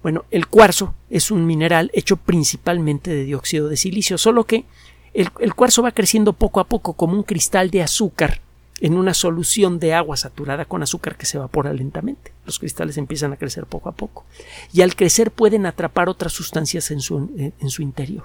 Bueno, 0.04 0.26
el 0.32 0.48
cuarzo 0.48 0.96
es 1.10 1.32
un 1.32 1.46
mineral 1.46 1.92
hecho 1.94 2.18
principalmente 2.18 3.12
de 3.12 3.24
dióxido 3.24 3.70
de 3.70 3.78
silicio, 3.78 4.18
solo 4.18 4.46
que 4.46 4.66
el, 5.14 5.54
cuarzo 5.54 5.84
va 5.84 5.92
creciendo 5.92 6.34
poco 6.34 6.60
a 6.60 6.66
poco 6.66 6.94
como 6.94 7.14
un 7.14 7.24
cristal 7.24 7.70
de 7.70 7.82
azúcar 7.82 8.42
en 8.80 8.98
una 8.98 9.14
solución 9.14 9.80
de 9.80 9.94
agua 9.94 10.18
saturada 10.18 10.66
con 10.66 10.82
azúcar 10.82 11.16
que 11.16 11.26
se 11.26 11.38
evapora 11.38 11.74
lentamente. 11.74 12.32
Los 12.46 12.60
cristales 12.60 12.98
empiezan 12.98 13.34
a 13.34 13.38
crecer 13.38 13.66
poco 13.66 13.90
a 13.90 13.92
poco 13.92 14.26
y 14.74 14.82
al 14.82 14.96
crecer 14.96 15.32
pueden 15.32 15.66
atrapar 15.66 16.10
otras 16.10 16.34
sustancias 16.34 16.90
en 16.92 17.02
su, 17.02 17.30
en 17.38 17.70
su 17.70 17.82
interior. 17.82 18.24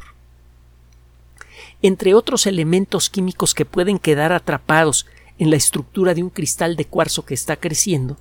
Entre 1.83 2.15
otros 2.15 2.47
elementos 2.47 3.11
químicos 3.11 3.55
que 3.55 3.67
pueden 3.67 3.99
quedar 3.99 4.33
atrapados 4.33 5.07
en 5.39 5.51
la 5.51 5.57
estructura 5.57 6.15
de 6.15 6.23
un 6.23 6.31
cristal 6.31 6.77
de 6.77 6.87
cuarzo 6.87 7.25
que 7.25 7.35
está 7.35 7.57
creciendo, 7.57 8.17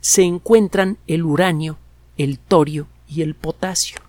se 0.00 0.22
encuentran 0.22 0.98
el 1.06 1.24
uranio, 1.24 1.78
el 2.16 2.38
torio 2.38 2.88
y 3.08 3.22
el 3.22 3.34
potasio. 3.34 4.05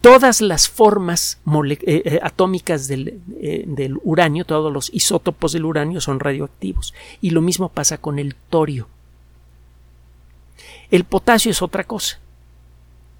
Todas 0.00 0.40
las 0.40 0.68
formas 0.68 1.38
eh, 1.46 1.78
eh, 1.82 2.20
atómicas 2.22 2.88
del, 2.88 3.20
eh, 3.38 3.64
del 3.66 3.98
uranio, 4.02 4.46
todos 4.46 4.72
los 4.72 4.88
isótopos 4.94 5.52
del 5.52 5.66
uranio 5.66 6.00
son 6.00 6.20
radioactivos. 6.20 6.94
Y 7.20 7.30
lo 7.30 7.42
mismo 7.42 7.68
pasa 7.68 7.98
con 7.98 8.18
el 8.18 8.34
torio. 8.34 8.88
El 10.90 11.04
potasio 11.04 11.50
es 11.50 11.60
otra 11.60 11.84
cosa. 11.84 12.18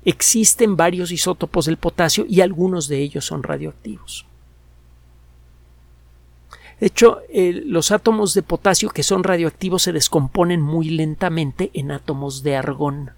Existen 0.06 0.76
varios 0.76 1.12
isótopos 1.12 1.66
del 1.66 1.76
potasio 1.76 2.24
y 2.26 2.40
algunos 2.40 2.88
de 2.88 3.00
ellos 3.00 3.26
son 3.26 3.42
radioactivos. 3.42 4.24
De 6.80 6.86
hecho, 6.86 7.20
los 7.66 7.90
átomos 7.90 8.32
de 8.32 8.42
potasio 8.42 8.88
que 8.88 9.02
son 9.02 9.22
radioactivos 9.22 9.82
se 9.82 9.92
descomponen 9.92 10.62
muy 10.62 10.88
lentamente 10.88 11.70
en 11.74 11.90
átomos 11.90 12.42
de 12.42 12.56
argón. 12.56 13.10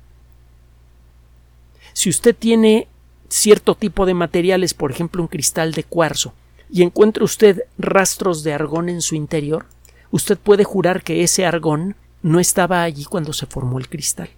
Si 1.93 2.11
usted 2.11 2.35
tiene 2.35 2.89
cierto 3.33 3.75
tipo 3.75 4.05
de 4.05 4.13
materiales, 4.13 4.75
por 4.75 4.91
ejemplo 4.91 5.23
un 5.23 5.29
cristal 5.29 5.73
de 5.73 5.85
cuarzo, 5.85 6.35
y 6.71 6.83
encuentra 6.83 7.25
usted 7.25 7.63
rastros 7.79 8.43
de 8.43 8.53
argón 8.53 8.91
en 8.91 9.01
su 9.01 9.15
interior, 9.15 9.65
usted 10.11 10.37
puede 10.39 10.65
jurar 10.65 11.03
que 11.03 11.23
ese 11.23 11.47
argón 11.47 11.97
no 12.23 12.41
estaba 12.41 12.83
allí 12.83 13.05
cuando 13.05 13.33
se 13.33 13.47
formó 13.47 13.79
el 13.79 13.89
cristal. 13.89 14.29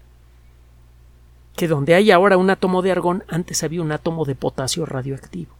Que 1.56 1.66
donde 1.66 1.94
hay 1.94 2.12
ahora 2.12 2.36
un 2.36 2.50
átomo 2.50 2.82
de 2.82 2.92
argón, 2.92 3.24
antes 3.28 3.64
había 3.64 3.82
un 3.82 3.90
átomo 3.90 4.24
de 4.24 4.36
potasio 4.36 4.86
radioactivo. 4.86 5.52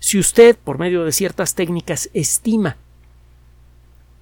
Si 0.00 0.18
usted, 0.18 0.56
por 0.56 0.78
medio 0.78 1.04
de 1.04 1.12
ciertas 1.12 1.54
técnicas, 1.54 2.10
estima 2.14 2.76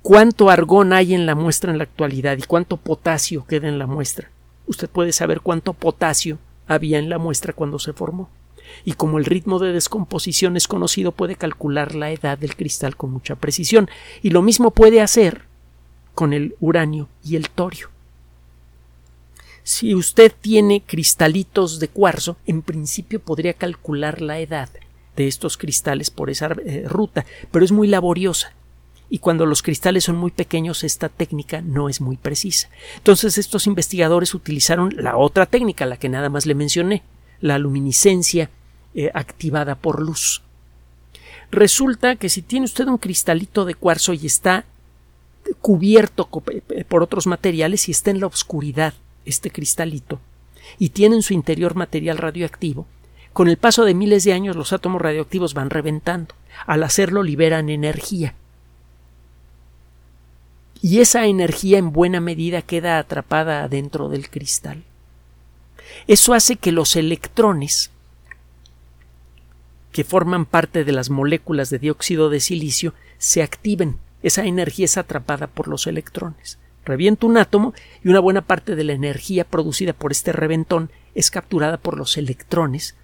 cuánto 0.03 0.51
argón 0.51 0.93
hay 0.93 1.15
en 1.15 1.27
la 1.27 1.35
muestra 1.35 1.73
en 1.73 1.79
la 1.79 1.85
actualidad 1.85 2.37
y 2.39 2.43
cuánto 2.43 2.77
potasio 2.77 3.47
queda 3.47 3.69
en 3.69 3.79
la 3.79 3.87
muestra, 3.87 4.31
usted 4.67 4.89
puede 4.89 5.13
saber 5.13 5.41
cuánto 5.41 5.73
potasio 5.73 6.39
había 6.67 6.99
en 6.99 7.09
la 7.09 7.19
muestra 7.19 7.53
cuando 7.53 7.79
se 7.79 7.93
formó. 7.93 8.29
y 8.85 8.95
como 8.95 9.19
el 9.19 9.25
ritmo 9.25 9.61
de 9.61 9.73
descomposición 9.73 10.57
es 10.57 10.67
conocido 10.67 11.13
puede 11.13 11.37
calcular 11.37 11.95
la 11.95 12.11
edad 12.11 12.37
del 12.37 12.57
cristal 12.57 12.97
con 12.97 13.13
mucha 13.13 13.37
precisión 13.37 13.89
y 14.23 14.31
lo 14.31 14.43
mismo 14.43 14.73
puede 14.73 15.01
hacer 15.01 15.43
con 16.17 16.33
el 16.33 16.57
uranio 16.59 17.09
y 17.25 17.37
el 17.37 17.49
torio. 17.49 17.91
Si 19.63 19.95
usted 19.95 20.33
tiene 20.41 20.83
cristalitos 20.85 21.79
de 21.79 21.89
cuarzo, 21.89 22.37
en 22.47 22.63
principio 22.63 23.21
podría 23.21 23.53
calcular 23.53 24.21
la 24.21 24.41
edad 24.41 24.69
de 25.15 25.29
estos 25.29 25.57
cristales 25.57 26.11
por 26.11 26.31
esa 26.31 26.55
eh, 26.65 26.85
ruta, 26.87 27.25
pero 27.51 27.65
es 27.65 27.73
muy 27.73 27.87
laboriosa 27.87 28.56
y 29.09 29.19
cuando 29.19 29.47
los 29.47 29.63
cristales 29.63 30.05
son 30.05 30.17
muy 30.17 30.31
pequeños 30.31 30.83
esta 30.85 31.09
técnica 31.09 31.61
no 31.61 31.89
es 31.89 32.01
muy 32.01 32.17
precisa. 32.17 32.69
Entonces 32.97 33.39
estos 33.39 33.67
investigadores 33.67 34.35
utilizaron 34.35 34.95
la 34.97 35.17
otra 35.17 35.47
técnica, 35.47 35.87
la 35.87 35.97
que 35.97 36.09
nada 36.09 36.29
más 36.29 36.47
le 36.47 36.55
mencioné, 36.55 37.03
la 37.41 37.59
luminiscencia 37.59 38.51
eh, 38.95 39.11
activada 39.15 39.77
por 39.77 40.01
luz. 40.01 40.43
Resulta 41.51 42.17
que 42.17 42.29
si 42.29 42.43
tiene 42.43 42.65
usted 42.65 42.89
un 42.89 42.99
cristalito 42.99 43.65
de 43.65 43.75
cuarzo 43.75 44.13
y 44.13 44.27
está 44.27 44.65
cubierto 45.61 46.29
eh, 46.51 46.85
por 46.85 47.03
otros 47.03 47.29
materiales 47.29 47.89
y 47.89 47.93
está 47.93 48.11
en 48.11 48.21
la 48.21 48.27
oscuridad 48.27 48.95
este 49.25 49.51
cristalito 49.51 50.21
y 50.79 50.89
tiene 50.89 51.17
en 51.17 51.23
su 51.23 51.35
interior 51.35 51.77
material 51.77 52.19
radioactivo, 52.19 52.87
con 53.33 53.49
el 53.49 53.57
paso 53.57 53.85
de 53.85 53.95
miles 53.95 54.25
de 54.25 54.33
años 54.33 54.57
los 54.57 54.73
átomos 54.73 55.01
radioactivos 55.01 55.55
van 55.55 55.71
reventando. 55.71 56.35
Al 56.67 56.83
hacerlo 56.83 57.23
liberan 57.23 57.69
energía 57.69 58.35
y 60.87 61.01
esa 61.01 61.27
energía 61.27 61.79
en 61.79 61.91
buena 61.91 62.21
medida 62.21 62.63
queda 62.63 63.01
atrapada 63.01 63.67
dentro 63.67 64.09
del 64.09 64.31
cristal. 64.31 64.85
Eso 66.07 66.33
hace 66.33 66.55
que 66.55 66.71
los 66.71 66.95
electrones 66.95 67.91
que 69.91 70.05
forman 70.05 70.47
parte 70.47 70.85
de 70.85 70.93
las 70.93 71.11
moléculas 71.11 71.71
de 71.71 71.81
dióxido 71.81 72.31
de 72.31 72.39
silicio 72.39 72.95
se 73.19 73.43
activen. 73.43 73.97
Esa 74.23 74.45
energía 74.45 74.85
es 74.85 74.97
atrapada 74.97 75.49
por 75.49 75.67
los 75.67 75.89
electrones. 75.89 76.57
Revienta 76.85 77.27
un 77.27 77.37
átomo 77.37 77.75
y 78.05 78.09
una 78.09 78.21
buena 78.21 78.43
parte 78.43 78.77
de 78.77 78.85
la 78.85 78.93
energía 78.93 79.43
producida 79.43 79.93
por 79.93 80.13
este 80.13 80.31
reventón 80.31 80.93
es 81.17 81.33
capturada 81.33 81.79
por 81.79 81.99
los 81.99 82.17
electrones 82.17 82.95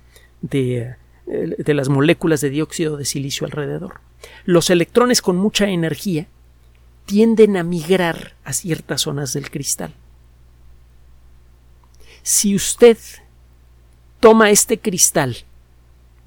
de, 0.40 0.94
eh, 1.26 1.56
de 1.58 1.74
las 1.74 1.88
moléculas 1.88 2.40
de 2.42 2.50
dióxido 2.50 2.96
de 2.96 3.06
silicio 3.06 3.44
alrededor. 3.44 4.02
Los 4.44 4.70
electrones 4.70 5.20
con 5.20 5.36
mucha 5.36 5.66
energía 5.66 6.28
tienden 7.06 7.56
a 7.56 7.62
migrar 7.62 8.34
a 8.44 8.52
ciertas 8.52 9.02
zonas 9.02 9.32
del 9.32 9.50
cristal. 9.50 9.94
Si 12.22 12.54
usted 12.54 12.96
toma 14.20 14.50
este 14.50 14.78
cristal 14.78 15.36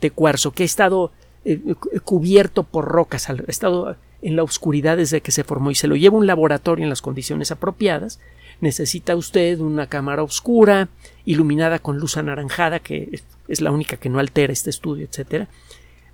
de 0.01 0.11
cuarzo 0.11 0.51
que 0.51 0.63
ha 0.63 0.65
estado 0.65 1.11
eh, 1.45 1.59
cubierto 2.03 2.63
por 2.63 2.85
rocas, 2.85 3.29
ha 3.29 3.35
estado 3.47 3.95
en 4.21 4.35
la 4.35 4.43
oscuridad 4.43 4.97
desde 4.97 5.21
que 5.21 5.31
se 5.31 5.43
formó 5.43 5.71
y 5.71 5.75
se 5.75 5.87
lo 5.87 5.95
lleva 5.95 6.15
a 6.15 6.19
un 6.19 6.27
laboratorio 6.27 6.83
en 6.83 6.89
las 6.89 7.01
condiciones 7.01 7.51
apropiadas, 7.51 8.19
necesita 8.61 9.15
usted 9.15 9.59
una 9.59 9.87
cámara 9.87 10.23
oscura, 10.23 10.89
iluminada 11.25 11.79
con 11.79 11.99
luz 11.99 12.17
anaranjada, 12.17 12.79
que 12.79 13.21
es 13.47 13.61
la 13.61 13.71
única 13.71 13.97
que 13.97 14.09
no 14.09 14.19
altera 14.19 14.51
este 14.51 14.69
estudio, 14.69 15.07
etc. 15.09 15.47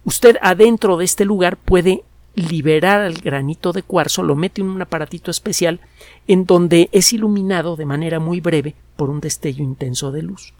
Usted 0.03 0.37
adentro 0.41 0.97
de 0.97 1.05
este 1.05 1.25
lugar 1.25 1.57
puede 1.57 2.03
liberar 2.35 3.01
al 3.01 3.15
granito 3.15 3.73
de 3.73 3.83
cuarzo, 3.83 4.23
lo 4.23 4.35
mete 4.35 4.61
en 4.61 4.69
un 4.69 4.81
aparatito 4.81 5.31
especial 5.31 5.79
en 6.27 6.45
donde 6.45 6.89
es 6.91 7.13
iluminado 7.13 7.75
de 7.75 7.85
manera 7.85 8.19
muy 8.19 8.39
breve 8.39 8.75
por 8.95 9.09
un 9.09 9.19
destello 9.19 9.63
intenso 9.63 10.11
de 10.11 10.23
luz. 10.23 10.53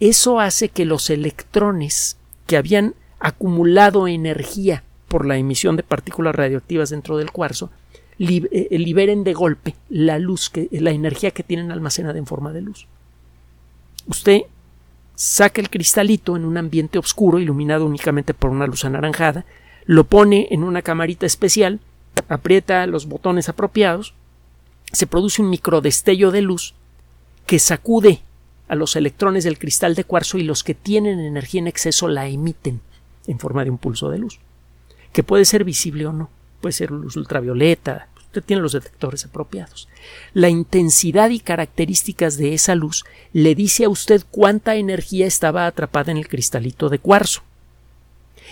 Eso 0.00 0.38
hace 0.38 0.68
que 0.68 0.84
los 0.84 1.10
electrones 1.10 2.16
que 2.46 2.56
habían 2.56 2.94
acumulado 3.18 4.06
energía 4.06 4.84
por 5.08 5.26
la 5.26 5.36
emisión 5.36 5.76
de 5.76 5.82
partículas 5.82 6.34
radioactivas 6.34 6.90
dentro 6.90 7.16
del 7.16 7.32
cuarzo 7.32 7.70
eh, 8.18 8.68
liberen 8.78 9.24
de 9.24 9.32
golpe 9.32 9.74
la 9.88 10.18
luz 10.18 10.50
que 10.50 10.68
la 10.72 10.90
energía 10.90 11.30
que 11.30 11.42
tienen 11.42 11.72
almacenada 11.72 12.18
en 12.18 12.26
forma 12.26 12.52
de 12.52 12.62
luz. 12.62 12.86
Usted 14.06 14.42
saca 15.14 15.60
el 15.60 15.70
cristalito 15.70 16.36
en 16.36 16.44
un 16.44 16.56
ambiente 16.56 16.98
oscuro 16.98 17.38
iluminado 17.38 17.86
únicamente 17.86 18.34
por 18.34 18.50
una 18.50 18.66
luz 18.66 18.84
anaranjada 18.84 19.44
lo 19.88 20.04
pone 20.04 20.48
en 20.50 20.64
una 20.64 20.82
camarita 20.82 21.24
especial, 21.24 21.80
aprieta 22.28 22.86
los 22.86 23.06
botones 23.06 23.48
apropiados, 23.48 24.12
se 24.92 25.06
produce 25.06 25.40
un 25.40 25.48
microdestello 25.48 26.30
de 26.30 26.42
luz 26.42 26.74
que 27.46 27.58
sacude 27.58 28.20
a 28.68 28.74
los 28.74 28.96
electrones 28.96 29.44
del 29.44 29.58
cristal 29.58 29.94
de 29.94 30.04
cuarzo 30.04 30.36
y 30.36 30.42
los 30.42 30.62
que 30.62 30.74
tienen 30.74 31.18
energía 31.18 31.60
en 31.62 31.68
exceso 31.68 32.06
la 32.06 32.28
emiten 32.28 32.82
en 33.26 33.38
forma 33.38 33.64
de 33.64 33.70
un 33.70 33.78
pulso 33.78 34.10
de 34.10 34.18
luz, 34.18 34.40
que 35.14 35.22
puede 35.22 35.46
ser 35.46 35.64
visible 35.64 36.04
o 36.04 36.12
no, 36.12 36.28
puede 36.60 36.74
ser 36.74 36.90
luz 36.90 37.16
ultravioleta, 37.16 38.08
usted 38.26 38.44
tiene 38.44 38.60
los 38.60 38.72
detectores 38.72 39.24
apropiados. 39.24 39.88
La 40.34 40.50
intensidad 40.50 41.30
y 41.30 41.40
características 41.40 42.36
de 42.36 42.52
esa 42.52 42.74
luz 42.74 43.06
le 43.32 43.54
dice 43.54 43.86
a 43.86 43.88
usted 43.88 44.22
cuánta 44.30 44.76
energía 44.76 45.26
estaba 45.26 45.66
atrapada 45.66 46.12
en 46.12 46.18
el 46.18 46.28
cristalito 46.28 46.90
de 46.90 46.98
cuarzo 46.98 47.42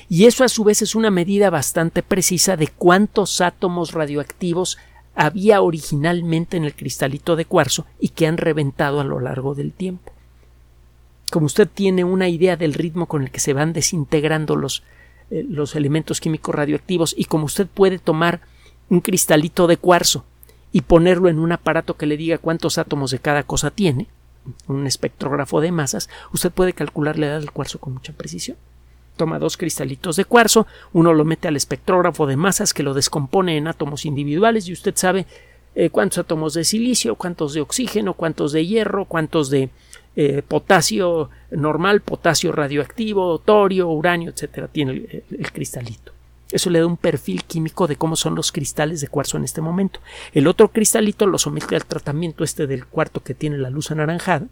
y 0.09 0.26
eso 0.26 0.44
a 0.44 0.48
su 0.48 0.64
vez 0.64 0.82
es 0.82 0.94
una 0.94 1.11
medida 1.11 1.50
bastante 1.50 2.02
precisa 2.02 2.56
de 2.56 2.68
cuántos 2.68 3.40
átomos 3.40 3.92
radioactivos 3.92 4.78
había 5.14 5.62
originalmente 5.62 6.56
en 6.56 6.64
el 6.64 6.74
cristalito 6.74 7.37
de 7.37 7.46
cuarzo 7.46 7.87
y 7.98 8.11
que 8.11 8.26
han 8.26 8.37
reventado 8.37 9.00
a 9.00 9.04
lo 9.04 9.18
largo 9.18 9.54
del 9.54 9.72
tiempo. 9.72 10.12
Como 11.30 11.46
usted 11.46 11.68
tiene 11.68 12.04
una 12.04 12.28
idea 12.28 12.56
del 12.56 12.74
ritmo 12.74 13.06
con 13.06 13.22
el 13.22 13.30
que 13.30 13.40
se 13.40 13.52
van 13.52 13.72
desintegrando 13.72 14.54
los, 14.54 14.82
eh, 15.30 15.44
los 15.48 15.74
elementos 15.74 16.20
químicos 16.20 16.54
radioactivos 16.54 17.14
y 17.16 17.24
como 17.24 17.46
usted 17.46 17.66
puede 17.66 17.98
tomar 17.98 18.40
un 18.90 19.00
cristalito 19.00 19.66
de 19.66 19.78
cuarzo 19.78 20.24
y 20.70 20.82
ponerlo 20.82 21.28
en 21.28 21.38
un 21.38 21.50
aparato 21.50 21.96
que 21.96 22.06
le 22.06 22.16
diga 22.16 22.38
cuántos 22.38 22.78
átomos 22.78 23.11
de 23.11 23.18
cada 23.18 23.42
cosa 23.42 23.70
tiene, 23.70 24.06
un 24.68 24.87
espectrógrafo 24.87 25.61
de 25.61 25.72
masas, 25.72 26.09
usted 26.32 26.52
puede 26.52 26.72
calcular 26.72 27.18
la 27.18 27.26
edad 27.26 27.40
del 27.40 27.50
cuarzo 27.50 27.80
con 27.80 27.94
mucha 27.94 28.12
precisión 28.12 28.56
toma 29.16 29.38
dos 29.38 29.57
cristalitos 29.57 30.16
de 30.16 30.24
cuarzo, 30.24 30.66
uno 30.92 31.12
lo 31.12 31.24
mete 31.24 31.48
al 31.48 31.57
espectrógrafo 31.57 32.26
de 32.26 32.37
masas 32.37 32.74
que 32.74 32.83
lo 32.83 32.94
descompone 32.94 33.57
en 33.57 33.66
átomos 33.66 34.05
individuales 34.05 34.68
y 34.68 34.72
usted 34.72 34.94
sabe 34.96 35.26
eh, 35.74 35.90
cuántos 35.90 36.18
átomos 36.18 36.55
de 36.55 36.64
silicio, 36.64 37.16
cuántos 37.16 37.52
de 37.52 37.61
oxígeno, 37.61 38.14
cuántos 38.14 38.52
de 38.52 38.66
hierro, 38.66 39.05
cuántos 39.05 39.50
de 39.50 39.70
eh, 40.16 40.42
potasio 40.46 41.29
normal, 41.50 42.00
potasio 42.00 42.50
radioactivo, 42.50 43.38
torio, 43.38 43.88
uranio, 43.88 44.31
etcétera, 44.31 44.68
tiene 44.68 44.92
el, 44.92 45.24
el, 45.31 45.52
cristalito. 45.52 46.12
Eso 46.50 46.70
le 46.70 46.79
da 46.79 46.87
un 46.87 46.96
perfil 46.96 47.44
químico 47.44 47.87
de 47.87 47.96
cómo 47.96 48.16
son 48.16 48.35
los 48.35 48.52
cristales 48.52 49.02
de 49.02 49.09
cuarzo 49.09 49.37
en 49.37 49.44
este 49.44 49.61
momento. 49.61 50.00
El 50.33 50.46
otro 50.46 50.68
cristalito 50.68 51.26
lo 51.26 51.38
somete 51.38 51.76
al 51.76 51.85
tratamiento 51.85 52.44
este 52.44 52.66
del 52.66 52.87
cuarto 52.87 53.22
que 53.22 53.35
tiene 53.35 53.59
la 53.59 53.68
luz 53.68 53.90
anaranjada 53.90 54.46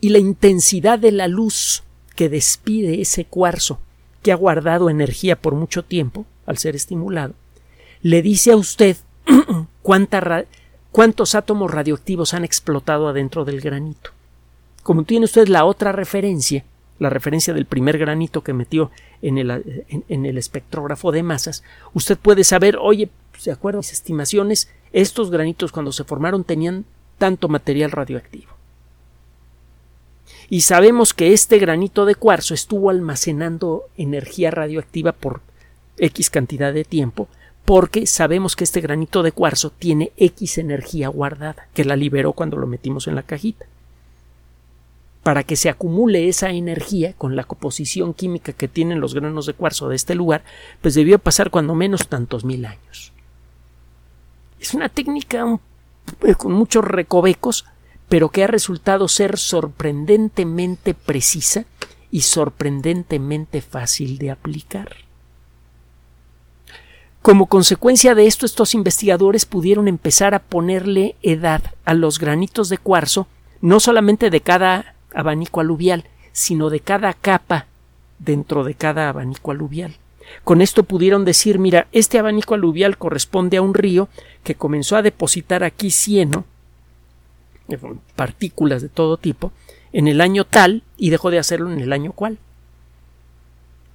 y 0.00 0.10
la 0.10 0.18
intensidad 0.18 0.98
de 0.98 1.12
la 1.12 1.28
luz 1.28 1.82
que 2.18 2.28
despide 2.28 3.00
ese 3.00 3.26
cuarzo 3.26 3.78
que 4.24 4.32
ha 4.32 4.34
guardado 4.34 4.90
energía 4.90 5.36
por 5.36 5.54
mucho 5.54 5.84
tiempo 5.84 6.26
al 6.46 6.58
ser 6.58 6.74
estimulado, 6.74 7.34
le 8.02 8.22
dice 8.22 8.50
a 8.50 8.56
usted 8.56 8.96
cuántos 9.82 11.36
átomos 11.36 11.70
radioactivos 11.70 12.34
han 12.34 12.44
explotado 12.44 13.06
adentro 13.06 13.44
del 13.44 13.60
granito. 13.60 14.10
Como 14.82 15.04
tiene 15.04 15.26
usted 15.26 15.46
la 15.46 15.64
otra 15.64 15.92
referencia, 15.92 16.64
la 16.98 17.08
referencia 17.08 17.54
del 17.54 17.66
primer 17.66 17.98
granito 17.98 18.42
que 18.42 18.52
metió 18.52 18.90
en 19.22 19.38
el, 19.38 19.84
en, 20.08 20.26
el 20.26 20.38
espectrógrafo 20.38 21.12
de 21.12 21.22
masas, 21.22 21.62
usted 21.94 22.18
puede 22.18 22.42
saber, 22.42 22.78
oye, 22.80 23.10
¿se 23.38 23.52
acuerdan 23.52 23.78
mis 23.78 23.92
estimaciones? 23.92 24.68
Estos 24.92 25.30
granitos 25.30 25.70
cuando 25.70 25.92
se 25.92 26.02
formaron 26.02 26.42
tenían 26.42 26.84
tanto 27.16 27.48
material 27.48 27.92
radioactivo 27.92 28.57
y 30.50 30.62
sabemos 30.62 31.12
que 31.12 31.32
este 31.32 31.58
granito 31.58 32.06
de 32.06 32.14
cuarzo 32.14 32.54
estuvo 32.54 32.90
almacenando 32.90 33.84
energía 33.96 34.50
radioactiva 34.50 35.12
por 35.12 35.42
X 35.98 36.30
cantidad 36.30 36.72
de 36.72 36.84
tiempo, 36.84 37.28
porque 37.64 38.06
sabemos 38.06 38.56
que 38.56 38.64
este 38.64 38.80
granito 38.80 39.22
de 39.22 39.32
cuarzo 39.32 39.70
tiene 39.70 40.12
X 40.16 40.56
energía 40.56 41.08
guardada, 41.08 41.68
que 41.74 41.84
la 41.84 41.96
liberó 41.96 42.32
cuando 42.32 42.56
lo 42.56 42.66
metimos 42.66 43.06
en 43.08 43.14
la 43.14 43.22
cajita. 43.22 43.66
Para 45.22 45.42
que 45.42 45.56
se 45.56 45.68
acumule 45.68 46.28
esa 46.28 46.50
energía 46.50 47.12
con 47.12 47.36
la 47.36 47.44
composición 47.44 48.14
química 48.14 48.54
que 48.54 48.68
tienen 48.68 49.00
los 49.00 49.12
granos 49.14 49.44
de 49.44 49.52
cuarzo 49.52 49.90
de 49.90 49.96
este 49.96 50.14
lugar, 50.14 50.44
pues 50.80 50.94
debió 50.94 51.18
pasar 51.18 51.50
cuando 51.50 51.74
menos 51.74 52.08
tantos 52.08 52.46
mil 52.46 52.64
años. 52.64 53.12
Es 54.58 54.72
una 54.72 54.88
técnica 54.88 55.44
con 56.38 56.52
muchos 56.52 56.82
recovecos, 56.84 57.66
pero 58.08 58.30
que 58.30 58.44
ha 58.44 58.46
resultado 58.46 59.08
ser 59.08 59.38
sorprendentemente 59.38 60.94
precisa 60.94 61.64
y 62.10 62.22
sorprendentemente 62.22 63.60
fácil 63.60 64.18
de 64.18 64.30
aplicar. 64.30 64.96
Como 67.20 67.46
consecuencia 67.46 68.14
de 68.14 68.26
esto, 68.26 68.46
estos 68.46 68.74
investigadores 68.74 69.44
pudieron 69.44 69.88
empezar 69.88 70.34
a 70.34 70.38
ponerle 70.38 71.16
edad 71.22 71.62
a 71.84 71.92
los 71.92 72.18
granitos 72.18 72.68
de 72.68 72.78
cuarzo, 72.78 73.26
no 73.60 73.80
solamente 73.80 74.30
de 74.30 74.40
cada 74.40 74.94
abanico 75.12 75.60
aluvial, 75.60 76.04
sino 76.32 76.70
de 76.70 76.80
cada 76.80 77.12
capa 77.12 77.66
dentro 78.18 78.64
de 78.64 78.74
cada 78.74 79.08
abanico 79.08 79.50
aluvial. 79.50 79.96
Con 80.44 80.62
esto 80.62 80.84
pudieron 80.84 81.24
decir, 81.24 81.58
mira, 81.58 81.88
este 81.92 82.18
abanico 82.18 82.54
aluvial 82.54 82.96
corresponde 82.96 83.56
a 83.56 83.62
un 83.62 83.74
río 83.74 84.08
que 84.44 84.54
comenzó 84.54 84.96
a 84.96 85.02
depositar 85.02 85.64
aquí 85.64 85.90
cieno, 85.90 86.44
partículas 88.16 88.82
de 88.82 88.88
todo 88.88 89.16
tipo, 89.16 89.52
en 89.92 90.08
el 90.08 90.20
año 90.20 90.44
tal 90.44 90.82
y 90.96 91.10
dejó 91.10 91.30
de 91.30 91.38
hacerlo 91.38 91.70
en 91.72 91.80
el 91.80 91.92
año 91.92 92.12
cual. 92.12 92.38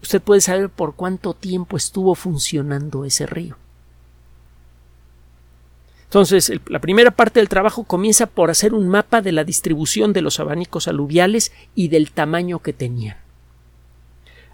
Usted 0.01 0.21
puede 0.21 0.41
saber 0.41 0.69
por 0.69 0.95
cuánto 0.95 1.33
tiempo 1.33 1.77
estuvo 1.77 2.13
funcionando 2.15 3.05
ese 3.05 3.25
río. 3.25 3.57
Entonces, 6.05 6.51
la 6.67 6.79
primera 6.79 7.09
parte 7.09 7.39
del 7.39 7.49
trabajo 7.49 7.85
comienza 7.85 8.27
por 8.27 8.51
hacer 8.51 8.75
un 8.75 8.87
mapa 8.87 9.21
de 9.21 9.31
la 9.31 9.43
distribución 9.43 10.13
de 10.13 10.21
los 10.21 10.39
abanicos 10.39 10.87
aluviales 10.87 11.51
y 11.73 11.87
del 11.87 12.11
tamaño 12.11 12.59
que 12.59 12.71
tenían. 12.71 13.17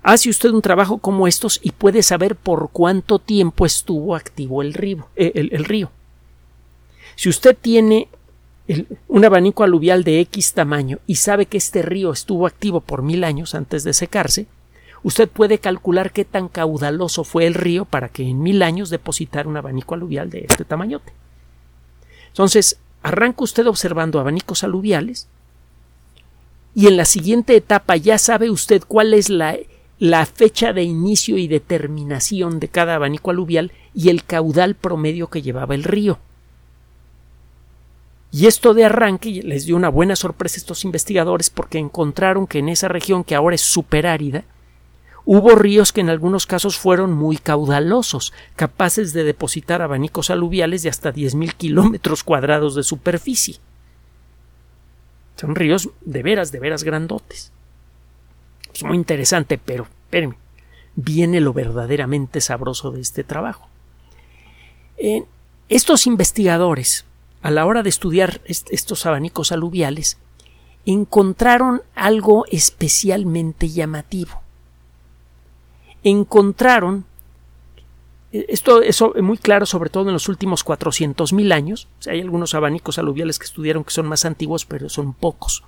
Hace 0.01 0.29
usted 0.29 0.51
un 0.51 0.61
trabajo 0.61 0.99
como 0.99 1.27
estos 1.27 1.59
y 1.61 1.71
puede 1.71 2.01
saber 2.03 2.35
por 2.37 2.69
cuánto 2.71 3.19
tiempo 3.19 3.65
estuvo 3.65 4.15
activo 4.15 4.61
el 4.61 4.73
río. 4.73 5.09
Eh, 5.17 5.33
el, 5.35 5.65
río. 5.65 5.91
Si 7.17 7.27
usted 7.27 7.57
tiene 7.59 8.07
un 9.07 9.25
abanico 9.25 9.63
aluvial 9.63 10.03
de 10.03 10.19
X 10.21 10.53
tamaño 10.53 10.99
y 11.07 11.15
sabe 11.15 11.47
que 11.47 11.57
este 11.57 11.81
río 11.81 12.11
estuvo 12.11 12.45
activo 12.45 12.81
por 12.81 13.01
mil 13.01 13.23
años 13.23 13.55
antes 13.55 13.83
de 13.83 13.93
secarse, 13.93 14.45
usted 15.01 15.27
puede 15.27 15.57
calcular 15.57 16.11
qué 16.11 16.25
tan 16.25 16.47
caudaloso 16.47 17.23
fue 17.23 17.47
el 17.47 17.55
río 17.55 17.85
para 17.85 18.09
que 18.09 18.23
en 18.23 18.41
mil 18.41 18.61
años 18.61 18.89
depositara 18.89 19.49
un 19.49 19.57
abanico 19.57 19.95
aluvial 19.95 20.29
de 20.29 20.45
este 20.47 20.65
tamañote. 20.65 21.13
Entonces, 22.27 22.77
arranca 23.01 23.43
usted 23.43 23.65
observando 23.65 24.19
abanicos 24.19 24.63
aluviales 24.63 25.27
y 26.75 26.87
en 26.87 26.97
la 26.97 27.05
siguiente 27.05 27.55
etapa 27.55 27.95
ya 27.95 28.17
sabe 28.17 28.51
usted 28.51 28.83
cuál 28.87 29.15
es 29.15 29.29
la, 29.29 29.57
la 29.97 30.25
fecha 30.27 30.73
de 30.73 30.83
inicio 30.83 31.37
y 31.37 31.47
determinación 31.47 32.59
de 32.59 32.67
cada 32.67 32.95
abanico 32.95 33.31
aluvial 33.31 33.71
y 33.95 34.09
el 34.09 34.23
caudal 34.23 34.75
promedio 34.75 35.27
que 35.27 35.41
llevaba 35.41 35.73
el 35.73 35.83
río. 35.83 36.19
Y 38.31 38.45
esto 38.45 38.73
de 38.73 38.85
arranque 38.85 39.41
les 39.43 39.65
dio 39.65 39.75
una 39.75 39.89
buena 39.89 40.15
sorpresa 40.15 40.57
a 40.57 40.59
estos 40.59 40.85
investigadores 40.85 41.49
porque 41.49 41.79
encontraron 41.79 42.45
que 42.45 42.59
en 42.59 42.69
esa 42.69 42.87
región 42.87 43.23
que 43.23 43.35
ahora 43.35 43.55
es 43.55 43.61
superárida, 43.61 44.43
hubo 45.25 45.55
ríos 45.55 45.91
que 45.91 46.01
en 46.01 46.09
algunos 46.09 46.45
casos 46.45 46.77
fueron 46.77 47.11
muy 47.13 47.37
caudalosos, 47.37 48.33
capaces 48.55 49.13
de 49.13 49.23
depositar 49.23 49.81
abanicos 49.81 50.29
aluviales 50.29 50.83
de 50.83 50.89
hasta 50.89 51.11
10.000 51.11 51.53
kilómetros 51.55 52.23
cuadrados 52.23 52.75
de 52.75 52.83
superficie. 52.83 53.57
Son 55.35 55.55
ríos 55.55 55.89
de 56.01 56.21
veras, 56.21 56.51
de 56.51 56.59
veras 56.59 56.83
grandotes. 56.83 57.51
Es 58.73 58.83
muy 58.83 58.95
interesante, 58.95 59.57
pero 59.57 59.87
espérenme, 60.03 60.37
viene 60.95 61.41
lo 61.41 61.53
verdaderamente 61.53 62.41
sabroso 62.41 62.91
de 62.91 63.01
este 63.01 63.23
trabajo. 63.23 63.67
estos 65.69 66.05
investigadores 66.05 67.05
a 67.41 67.51
la 67.51 67.65
hora 67.65 67.83
de 67.83 67.89
estudiar 67.89 68.41
estos 68.45 69.05
abanicos 69.05 69.51
aluviales, 69.51 70.17
encontraron 70.85 71.81
algo 71.95 72.45
especialmente 72.49 73.69
llamativo. 73.69 74.41
Encontraron 76.03 77.05
eh, 78.31 78.45
esto 78.49 78.81
es 78.81 79.01
muy 79.21 79.37
claro, 79.37 79.65
sobre 79.65 79.89
todo 79.89 80.07
en 80.07 80.13
los 80.13 80.29
últimos 80.29 80.65
400.000 80.65 81.53
años. 81.53 81.87
hay 82.07 82.21
algunos 82.21 82.53
abanicos 82.53 82.97
aluviales 82.99 83.39
que 83.39 83.45
estudiaron 83.45 83.83
que 83.83 83.91
son 83.91 84.07
más 84.07 84.25
antiguos, 84.25 84.65
pero 84.65 84.89
son 84.89 85.13
pocos. 85.13 85.63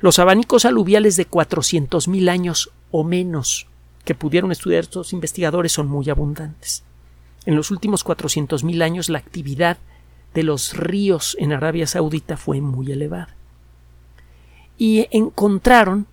Los 0.00 0.18
abanicos 0.18 0.64
aluviales 0.64 1.16
de 1.16 1.28
400.000 1.28 2.28
años 2.28 2.70
o 2.90 3.04
menos 3.04 3.66
que 4.04 4.14
pudieron 4.14 4.50
estudiar 4.50 4.80
estos 4.80 5.12
investigadores 5.12 5.72
son 5.72 5.88
muy 5.88 6.10
abundantes. 6.10 6.82
En 7.46 7.56
los 7.56 7.70
últimos 7.70 8.04
400.000 8.04 8.82
años 8.82 9.08
la 9.08 9.18
actividad 9.18 9.78
de 10.34 10.42
los 10.42 10.76
ríos 10.76 11.36
en 11.38 11.52
Arabia 11.52 11.86
Saudita 11.86 12.36
fue 12.36 12.60
muy 12.60 12.90
elevada. 12.90 13.34
Y 14.78 15.06
encontraron 15.10 16.06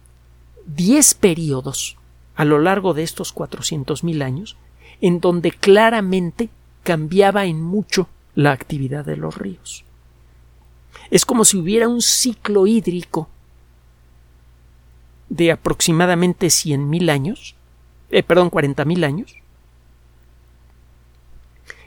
10 0.66 1.14
periodos 1.16 1.98
a 2.36 2.46
lo 2.46 2.60
largo 2.60 2.94
de 2.94 3.04
estos 3.04 3.36
400.000 3.36 4.24
años 4.24 4.58
en 5.02 5.20
donde 5.20 5.52
claramente 5.52 6.50
cambiaba 6.84 7.46
en 7.46 7.62
mucho 7.62 8.08
la 8.36 8.52
actividad 8.52 9.06
de 9.06 9.18
los 9.18 9.38
ríos. 9.38 9.84
Es 11.12 11.26
como 11.26 11.46
si 11.46 11.58
hubiera 11.58 11.88
un 11.88 12.02
ciclo 12.02 12.68
hídrico 12.68 13.30
de 15.30 15.52
aproximadamente 15.52 16.48
100.000 16.48 17.10
años, 17.10 17.56
eh, 18.12 18.24
perdón, 18.24 18.50
40.000 18.50 19.06
años, 19.06 19.36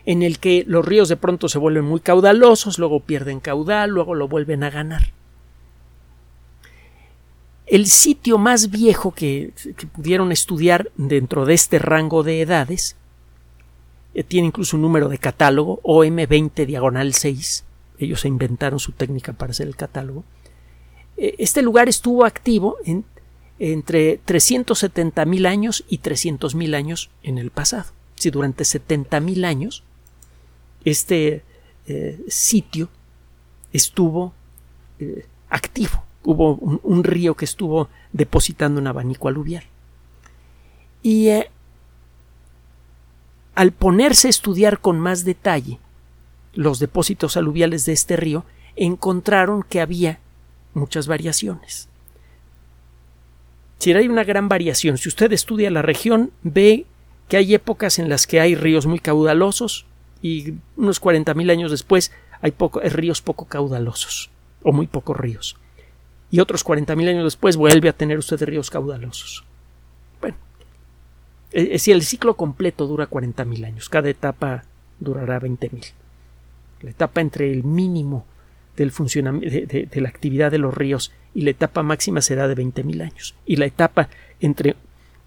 en 0.04 0.22
el 0.22 0.38
que 0.38 0.64
los 0.66 0.84
ríos 0.84 1.08
de 1.08 1.16
pronto 1.16 1.48
se 1.48 1.58
vuelven 1.58 1.84
muy 1.84 2.00
caudalosos, 2.00 2.78
luego 2.78 3.00
pierden 3.00 3.40
caudal, 3.40 3.90
luego 3.90 4.14
lo 4.14 4.28
vuelven 4.28 4.64
a 4.64 4.70
ganar. 4.70 5.12
El 7.66 7.86
sitio 7.86 8.38
más 8.38 8.70
viejo 8.70 9.12
que, 9.12 9.52
pudieron 9.92 10.32
estudiar 10.32 10.90
dentro 10.96 11.46
de 11.46 11.54
este 11.54 11.78
rango 11.78 12.22
de 12.22 12.42
edades 12.42 12.96
eh, 14.14 14.24
tiene 14.24 14.48
incluso 14.48 14.76
un 14.76 14.82
número 14.82 15.08
de 15.08 15.18
catálogo, 15.18 15.80
OM20 15.82 16.66
diagonal 16.66 17.14
6. 17.14 17.64
Ellos 17.98 18.20
se 18.20 18.28
inventaron 18.28 18.78
su 18.78 18.92
técnica 18.92 19.32
para 19.32 19.52
hacer 19.52 19.68
el 19.68 19.76
catálogo. 19.76 20.24
Eh, 21.16 21.36
este 21.38 21.62
lugar 21.62 21.88
estuvo 21.88 22.24
activo 22.24 22.76
en, 22.84 23.04
entre 23.58 24.20
370.000 24.24 25.46
años 25.46 25.84
y 25.88 26.00
300.000 26.00 26.74
años 26.74 27.10
en 27.22 27.38
el 27.38 27.50
pasado. 27.50 27.86
Si 28.16 28.30
durante 28.30 28.64
70.000 28.64 29.46
años 29.46 29.84
este 30.84 31.42
eh, 31.86 32.20
sitio 32.28 32.88
estuvo 33.72 34.32
eh, 34.98 35.26
activo. 35.48 36.04
Hubo 36.24 36.54
un, 36.54 37.02
río 37.02 37.34
que 37.34 37.44
estuvo 37.44 37.88
depositando 38.12 38.80
un 38.80 38.86
abanico 38.86 39.26
aluvial. 39.26 39.64
Y 41.02 41.28
eh, 41.28 41.50
al 43.56 43.72
ponerse 43.72 44.28
a 44.28 44.30
estudiar 44.30 44.78
con 44.78 45.00
más 45.00 45.24
detalle 45.24 45.80
los 46.54 46.78
depósitos 46.78 47.36
aluviales 47.36 47.86
de 47.86 47.92
este 47.92 48.16
río, 48.16 48.44
encontraron 48.76 49.64
que 49.64 49.80
había 49.80 50.20
muchas 50.74 51.08
variaciones. 51.08 51.88
Si 53.78 53.92
hay 53.92 54.06
una 54.06 54.22
gran 54.22 54.48
variación, 54.48 54.96
si 54.96 55.08
usted 55.08 55.32
estudia 55.32 55.70
la 55.70 55.82
región, 55.82 56.30
ve 56.44 56.86
que 57.28 57.36
hay 57.36 57.54
épocas 57.54 57.98
en 57.98 58.08
las 58.08 58.28
que 58.28 58.38
hay 58.38 58.54
ríos 58.54 58.86
muy 58.86 59.00
caudalosos, 59.00 59.86
y 60.22 60.54
unos 60.76 61.02
40.000 61.02 61.50
años 61.50 61.70
después 61.70 62.12
hay, 62.40 62.52
poco, 62.52 62.80
ríos 62.80 63.20
poco 63.20 63.46
caudalosos 63.46 64.30
o 64.62 64.72
muy 64.72 64.86
pocos 64.86 65.16
ríos. 65.16 65.56
Y 66.30 66.40
otros 66.40 66.64
40.000 66.64 67.08
años 67.08 67.24
después 67.24 67.56
vuelve 67.56 67.88
a 67.88 67.92
tener 67.92 68.18
usted 68.18 68.42
ríos 68.44 68.70
caudalosos. 68.70 69.44
Bueno, 70.20 70.36
e, 71.52 71.74
e, 71.74 71.78
si 71.78 71.90
el 71.90 72.02
ciclo 72.02 72.34
completo 72.34 72.86
dura 72.86 73.10
40.000 73.10 73.66
años, 73.66 73.88
cada 73.88 74.08
etapa 74.08 74.64
durará 74.98 75.40
20.000. 75.40 75.92
La 76.82 76.90
etapa 76.90 77.20
entre 77.20 77.50
el 77.50 77.64
mínimo 77.64 78.24
de, 78.76 79.88
de, 79.90 80.00
la 80.00 80.08
actividad 80.08 80.50
de 80.50 80.58
los 80.58 80.74
ríos 80.74 81.12
y 81.34 81.42
la 81.42 81.50
etapa 81.50 81.82
máxima 81.82 82.22
será 82.22 82.48
de 82.48 82.56
20.000 82.56 83.02
años. 83.02 83.34
Y 83.44 83.56
la 83.56 83.66
etapa 83.66 84.08
entre 84.40 84.76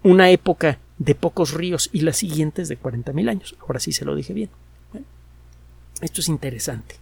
una 0.02 0.30
época 0.30 0.78
de 0.98 1.14
pocos 1.14 1.52
ríos 1.52 1.90
y 1.92 2.00
la 2.00 2.12
siguiente 2.12 2.62
es 2.62 2.68
de 2.68 2.80
40.000 2.80 3.28
años. 3.28 3.56
Ahora 3.60 3.80
sí 3.80 3.92
se 3.92 4.04
lo 4.04 4.14
dije 4.14 4.32
bien. 4.32 4.50
Esto 6.00 6.20
es 6.20 6.28
interesante. 6.28 6.96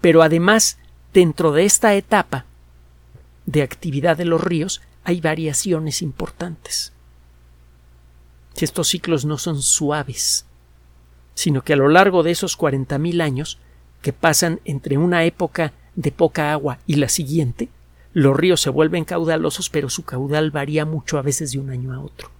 Pero 0.00 0.22
además, 0.22 0.78
dentro 1.12 1.52
de 1.52 1.64
esta 1.64 1.94
etapa 1.94 2.44
de 3.46 3.62
actividad 3.62 4.16
de 4.16 4.24
los 4.24 4.42
ríos, 4.42 4.82
hay 5.04 5.20
variaciones 5.20 6.02
importantes. 6.02 6.92
Estos 8.56 8.88
ciclos 8.88 9.24
no 9.24 9.38
son 9.38 9.62
suaves, 9.62 10.46
sino 11.34 11.62
que 11.62 11.74
a 11.74 11.76
lo 11.76 11.88
largo 11.88 12.22
de 12.22 12.30
esos 12.30 12.58
40.000 12.58 13.22
años, 13.22 13.58
que 14.02 14.12
pasan 14.12 14.60
entre 14.64 14.98
una 14.98 15.24
época 15.24 15.72
de 15.94 16.10
poca 16.10 16.52
agua 16.52 16.78
y 16.86 16.96
la 16.96 17.08
siguiente, 17.08 17.68
los 18.12 18.36
ríos 18.36 18.62
se 18.62 18.70
vuelven 18.70 19.04
caudalosos, 19.04 19.68
pero 19.68 19.90
su 19.90 20.04
caudal 20.04 20.50
varía 20.50 20.86
mucho 20.86 21.18
a 21.18 21.22
veces 21.22 21.52
de 21.52 21.58
un 21.58 21.70
año 21.70 21.92
a 21.92 22.00
otro. 22.00 22.30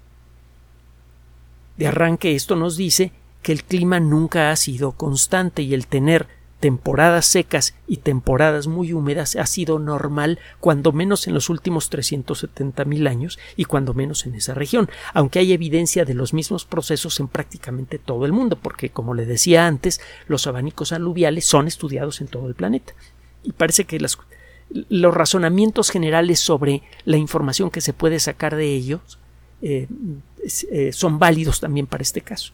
De 1.76 1.87
arranque 1.87 2.35
esto 2.35 2.56
nos 2.56 2.76
dice 2.76 3.12
que 3.46 3.52
el 3.52 3.62
clima 3.62 4.00
nunca 4.00 4.50
ha 4.50 4.56
sido 4.56 4.90
constante 4.90 5.62
y 5.62 5.72
el 5.72 5.87
tener 5.87 6.26
temporadas 6.59 7.26
secas 7.26 7.76
y 7.87 7.98
temporadas 7.98 8.66
muy 8.66 8.92
húmedas 8.92 9.37
ha 9.37 9.46
sido 9.46 9.78
normal 9.78 10.40
cuando 10.59 10.90
menos 10.90 11.28
en 11.28 11.35
los 11.35 11.48
últimos 11.48 11.88
370 11.88 12.85
mil 12.87 13.06
años 13.06 13.38
y 13.54 13.66
cuando 13.66 13.94
menos 13.94 14.26
en 14.26 14.35
esa 14.35 14.52
región, 14.52 14.90
aunque 15.14 15.38
hay 15.38 15.52
evidencia 15.52 16.04
de 16.04 16.14
los 16.14 16.35
mismos 16.35 16.64
procesos 16.64 17.20
en 17.20 17.28
prácticamente 17.28 18.00
todo 18.00 18.26
el 18.26 18.32
mundo, 18.32 18.59
porque 18.61 18.90
como 18.90 19.14
le 19.14 19.26
decía 19.26 19.68
antes, 19.68 20.00
los 20.26 20.48
abanicos 20.48 20.90
aluviales 20.90 21.44
son 21.44 21.68
estudiados 21.68 22.20
en 22.20 22.26
todo 22.26 22.48
el 22.48 22.56
planeta. 22.56 22.94
Y 23.44 23.52
parece 23.52 23.85
que 23.85 24.00
los 24.70 25.14
razonamientos 25.14 25.90
generales 25.90 26.40
sobre 26.40 26.82
la 27.04 27.16
información 27.16 27.70
que 27.70 27.80
se 27.80 27.92
puede 27.92 28.18
sacar 28.18 28.56
de 28.56 28.74
ellos 28.74 29.20
eh, 29.62 29.87
eh, 30.72 30.92
son 30.92 31.20
válidos 31.20 31.61
también 31.61 31.87
para 31.87 32.02
este 32.02 32.22
caso. 32.22 32.52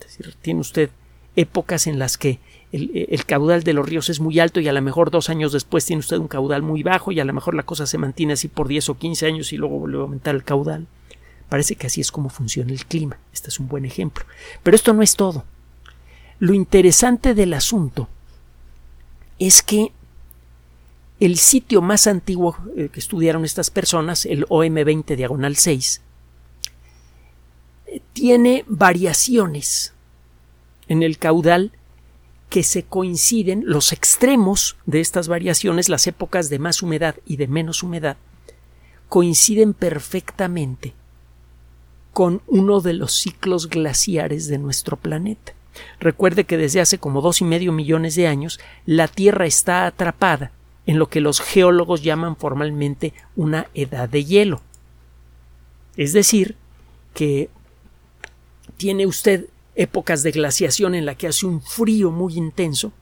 Es 0.00 0.06
decir, 0.06 0.34
tiene 0.40 0.60
usted 0.60 0.90
épocas 1.36 1.86
en 1.86 1.98
las 1.98 2.18
que 2.18 2.38
el, 2.72 3.24
caudal 3.24 3.62
de 3.62 3.72
los 3.72 3.88
ríos 3.88 4.08
es 4.08 4.20
muy 4.20 4.38
alto 4.38 4.60
y 4.60 4.68
a 4.68 4.72
lo 4.72 4.82
mejor 4.82 5.10
dos 5.10 5.30
años 5.30 5.52
después 5.52 5.84
tiene 5.84 6.00
usted 6.00 6.18
un 6.18 6.28
caudal 6.28 6.62
muy 6.62 6.82
bajo 6.82 7.12
y 7.12 7.20
a 7.20 7.24
lo 7.24 7.32
mejor 7.32 7.54
la 7.54 7.62
cosa 7.62 7.86
se 7.86 7.98
mantiene 7.98 8.34
así 8.34 8.48
por 8.48 8.68
10 8.68 8.90
o 8.90 8.98
15 8.98 9.26
años 9.26 9.52
y 9.52 9.56
luego 9.56 9.78
vuelve 9.78 9.98
a 9.98 10.02
aumentar 10.02 10.34
el 10.34 10.44
caudal. 10.44 10.86
Parece 11.48 11.76
que 11.76 11.86
así 11.86 12.00
es 12.00 12.10
como 12.10 12.28
funciona 12.28 12.72
el 12.72 12.84
clima. 12.86 13.18
Este 13.32 13.48
es 13.50 13.60
un 13.60 13.68
buen 13.68 13.84
ejemplo. 13.84 14.24
Pero 14.62 14.74
esto 14.74 14.92
no 14.92 15.02
es 15.02 15.14
todo. 15.14 15.44
Lo 16.38 16.54
interesante 16.54 17.34
del 17.34 17.54
asunto 17.54 18.08
es 19.38 19.62
que 19.62 19.92
el 21.20 21.38
sitio 21.38 21.80
más 21.80 22.06
antiguo 22.06 22.56
eh, 22.76 22.90
que 22.92 23.00
estudiaron 23.00 23.44
estas 23.44 23.70
personas, 23.70 24.26
el 24.26 24.44
OM20 24.46 25.16
diagonal 25.16 25.56
6, 25.56 26.02
tiene 28.12 28.64
variaciones 28.66 29.92
en 30.88 31.02
el 31.02 31.18
caudal 31.18 31.72
que 32.48 32.62
se 32.62 32.84
coinciden, 32.84 33.62
los 33.66 33.92
extremos 33.92 34.76
de 34.86 35.00
estas 35.00 35.28
variaciones, 35.28 35.88
las 35.88 36.06
épocas 36.06 36.48
de 36.48 36.58
más 36.58 36.82
humedad 36.82 37.16
y 37.26 37.36
de 37.36 37.48
menos 37.48 37.82
humedad, 37.82 38.16
coinciden 39.08 39.74
perfectamente 39.74 40.94
con 42.12 42.40
uno 42.46 42.80
de 42.80 42.94
los 42.94 43.12
ciclos 43.12 43.68
glaciares 43.68 44.48
de 44.48 44.58
nuestro 44.58 44.96
planeta. 44.96 45.52
Recuerde 46.00 46.44
que 46.44 46.56
desde 46.56 46.80
hace 46.80 46.98
como 46.98 47.20
dos 47.20 47.40
y 47.40 47.44
medio 47.44 47.72
millones 47.72 48.14
de 48.14 48.26
años 48.26 48.58
la 48.86 49.08
Tierra 49.08 49.46
está 49.46 49.86
atrapada 49.86 50.52
en 50.86 50.98
lo 50.98 51.08
que 51.08 51.20
los 51.20 51.40
geólogos 51.40 52.02
llaman 52.02 52.36
formalmente 52.36 53.12
una 53.34 53.66
edad 53.74 54.08
de 54.08 54.24
hielo. 54.24 54.62
Es 55.96 56.12
decir, 56.12 56.56
que 57.12 57.50
tiene 58.76 59.06
usted 59.06 59.46
épocas 59.74 60.22
de 60.22 60.32
glaciación 60.32 60.94
en 60.94 61.06
la 61.06 61.14
que 61.14 61.28
hace 61.28 61.46
un 61.46 61.60
frío 61.60 62.10
muy 62.10 62.34
intenso, 62.34 62.92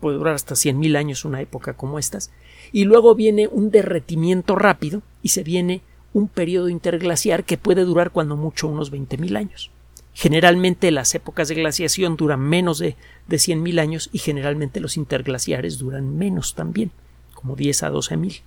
puede 0.00 0.18
durar 0.18 0.34
hasta 0.34 0.54
100.000 0.54 0.96
años 0.96 1.24
una 1.24 1.40
época 1.40 1.74
como 1.74 1.98
estas, 1.98 2.30
y 2.72 2.84
luego 2.84 3.14
viene 3.14 3.48
un 3.48 3.70
derretimiento 3.70 4.54
rápido 4.54 5.02
y 5.22 5.30
se 5.30 5.42
viene 5.42 5.80
un 6.12 6.28
periodo 6.28 6.68
interglaciar 6.68 7.44
que 7.44 7.58
puede 7.58 7.84
durar 7.84 8.10
cuando 8.10 8.36
mucho 8.36 8.68
unos 8.68 8.92
20.000 8.92 9.36
años. 9.36 9.70
Generalmente 10.14 10.90
las 10.90 11.14
épocas 11.14 11.48
de 11.48 11.54
glaciación 11.54 12.16
duran 12.16 12.40
menos 12.40 12.78
de, 12.78 12.96
de 13.28 13.36
100.000 13.36 13.80
años 13.80 14.10
y 14.12 14.18
generalmente 14.18 14.80
los 14.80 14.96
interglaciares 14.96 15.78
duran 15.78 16.16
menos 16.18 16.54
también, 16.54 16.90
como 17.34 17.56
10 17.56 17.84
a 17.84 17.90
12.000, 17.90 18.40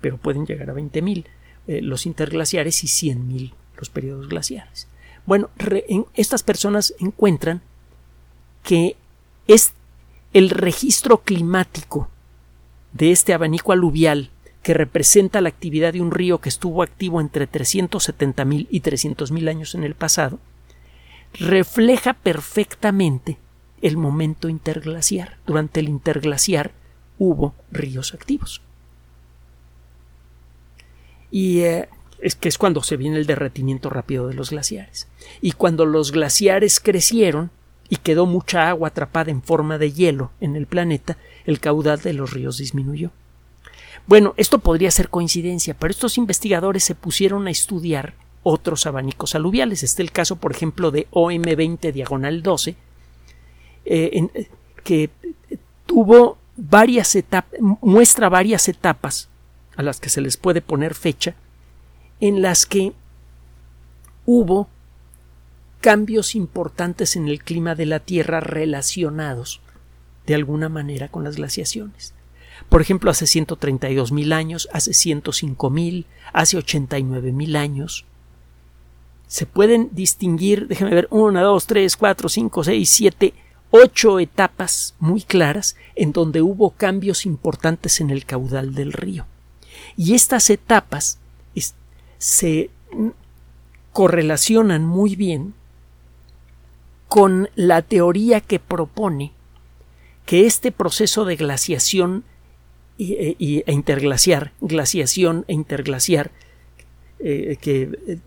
pero 0.00 0.16
pueden 0.18 0.44
llegar 0.44 0.70
a 0.70 0.74
20.000 0.74 1.24
eh, 1.66 1.80
los 1.82 2.04
interglaciares 2.04 2.82
y 2.84 2.88
100.000 2.88 3.52
los 3.78 3.90
periodos 3.90 4.28
glaciares. 4.28 4.88
Bueno, 5.26 5.48
estas 6.14 6.42
personas 6.42 6.94
encuentran 6.98 7.62
que 8.62 8.96
es 9.46 9.72
el 10.32 10.50
registro 10.50 11.22
climático 11.22 12.08
de 12.92 13.10
este 13.12 13.32
abanico 13.32 13.72
aluvial 13.72 14.30
que 14.62 14.74
representa 14.74 15.40
la 15.40 15.50
actividad 15.50 15.92
de 15.92 16.00
un 16.00 16.10
río 16.10 16.40
que 16.40 16.48
estuvo 16.48 16.82
activo 16.82 17.20
entre 17.20 17.48
370.000 17.48 18.66
y 18.70 18.80
300.000 18.80 19.48
años 19.50 19.74
en 19.74 19.84
el 19.84 19.94
pasado, 19.94 20.38
refleja 21.34 22.14
perfectamente 22.14 23.38
el 23.82 23.98
momento 23.98 24.48
interglaciar. 24.48 25.36
Durante 25.46 25.80
el 25.80 25.88
interglaciar 25.88 26.72
hubo 27.18 27.54
ríos 27.70 28.14
activos. 28.14 28.62
Y 31.30 31.60
eh, 31.60 31.88
es 32.24 32.36
que 32.36 32.48
es 32.48 32.56
cuando 32.56 32.82
se 32.82 32.96
viene 32.96 33.18
el 33.18 33.26
derretimiento 33.26 33.90
rápido 33.90 34.26
de 34.26 34.32
los 34.32 34.48
glaciares. 34.48 35.08
Y 35.42 35.52
cuando 35.52 35.84
los 35.84 36.10
glaciares 36.10 36.80
crecieron 36.80 37.50
y 37.90 37.96
quedó 37.96 38.24
mucha 38.24 38.70
agua 38.70 38.88
atrapada 38.88 39.30
en 39.30 39.42
forma 39.42 39.76
de 39.76 39.92
hielo 39.92 40.30
en 40.40 40.56
el 40.56 40.66
planeta, 40.66 41.18
el 41.44 41.60
caudal 41.60 42.00
de 42.00 42.14
los 42.14 42.32
ríos 42.32 42.56
disminuyó. 42.56 43.10
Bueno, 44.06 44.32
esto 44.38 44.58
podría 44.58 44.90
ser 44.90 45.10
coincidencia, 45.10 45.74
pero 45.74 45.90
estos 45.90 46.16
investigadores 46.16 46.82
se 46.82 46.94
pusieron 46.94 47.46
a 47.46 47.50
estudiar 47.50 48.14
otros 48.42 48.86
abanicos 48.86 49.34
aluviales. 49.34 49.82
Este 49.82 50.02
es 50.02 50.06
el 50.06 50.12
caso, 50.12 50.36
por 50.36 50.52
ejemplo, 50.52 50.90
de 50.90 51.06
OM20 51.10 51.92
diagonal 51.92 52.42
12, 52.42 52.74
eh, 53.84 54.48
que 54.82 55.10
tuvo 55.84 56.38
varias 56.56 57.16
etapas, 57.16 57.60
muestra 57.60 58.30
varias 58.30 58.66
etapas 58.66 59.28
a 59.76 59.82
las 59.82 60.00
que 60.00 60.08
se 60.08 60.22
les 60.22 60.38
puede 60.38 60.62
poner 60.62 60.94
fecha 60.94 61.34
en 62.20 62.42
las 62.42 62.66
que 62.66 62.92
hubo 64.26 64.68
cambios 65.80 66.34
importantes 66.34 67.16
en 67.16 67.28
el 67.28 67.42
clima 67.42 67.74
de 67.74 67.86
la 67.86 68.00
Tierra 68.00 68.40
relacionados 68.40 69.60
de 70.26 70.34
alguna 70.34 70.68
manera 70.68 71.08
con 71.08 71.24
las 71.24 71.36
glaciaciones. 71.36 72.14
Por 72.68 72.80
ejemplo, 72.80 73.10
hace 73.10 73.26
132 73.26 74.12
mil 74.12 74.32
años, 74.32 74.68
hace 74.72 74.94
105 74.94 75.70
mil, 75.70 76.06
hace 76.32 76.56
89 76.56 77.32
mil 77.32 77.56
años. 77.56 78.06
Se 79.26 79.46
pueden 79.46 79.90
distinguir, 79.92 80.68
déjenme 80.68 80.94
ver, 80.94 81.08
1, 81.10 81.42
2, 81.42 81.66
3, 81.66 81.96
4, 81.96 82.28
5, 82.28 82.64
6, 82.64 82.90
7, 82.90 83.34
8 83.70 84.20
etapas 84.20 84.94
muy 84.98 85.20
claras 85.20 85.76
en 85.96 86.12
donde 86.12 86.40
hubo 86.40 86.70
cambios 86.70 87.26
importantes 87.26 88.00
en 88.00 88.10
el 88.10 88.24
caudal 88.24 88.74
del 88.74 88.92
río. 88.92 89.26
Y 89.96 90.14
estas 90.14 90.48
etapas 90.48 91.18
se 92.24 92.70
correlacionan 93.92 94.86
muy 94.86 95.14
bien 95.14 95.52
con 97.06 97.50
la 97.54 97.82
teoría 97.82 98.40
que 98.40 98.58
propone 98.58 99.32
que 100.24 100.46
este 100.46 100.72
proceso 100.72 101.26
de 101.26 101.36
glaciación 101.36 102.24
e, 102.98 103.36
interglaciar, 103.66 104.52
glaciación 104.62 105.44
e 105.48 105.52
interglaciar, 105.52 106.30
eh, 107.18 107.58
que 107.60 107.90
eh, 108.06 108.18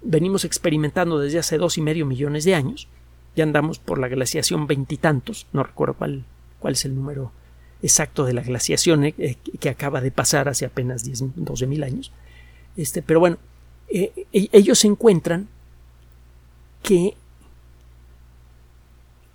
venimos 0.00 0.44
experimentando 0.44 1.18
desde 1.18 1.40
hace 1.40 1.58
dos 1.58 1.76
y 1.76 1.80
medio 1.80 2.06
millones 2.06 2.44
de 2.44 2.54
años, 2.54 2.86
ya 3.34 3.42
andamos 3.42 3.80
por 3.80 3.98
la 3.98 4.06
glaciación 4.06 4.68
veintitantos, 4.68 5.48
no 5.52 5.64
recuerdo 5.64 5.94
cuál, 5.94 6.24
cuál 6.60 6.74
es 6.74 6.84
el 6.84 6.94
número 6.94 7.32
exacto 7.82 8.24
de 8.24 8.32
la 8.32 8.42
glaciación 8.42 9.06
eh, 9.06 9.38
que 9.58 9.68
acaba 9.70 10.00
de 10.00 10.12
pasar 10.12 10.48
hace 10.48 10.66
apenas 10.66 11.02
10, 11.02 11.34
12 11.34 11.66
mil 11.66 11.82
años, 11.82 12.12
este, 12.76 13.02
pero 13.02 13.20
bueno, 13.20 13.38
eh, 13.88 14.26
e-, 14.32 14.48
ellos 14.52 14.84
encuentran 14.84 15.48
que 16.82 17.14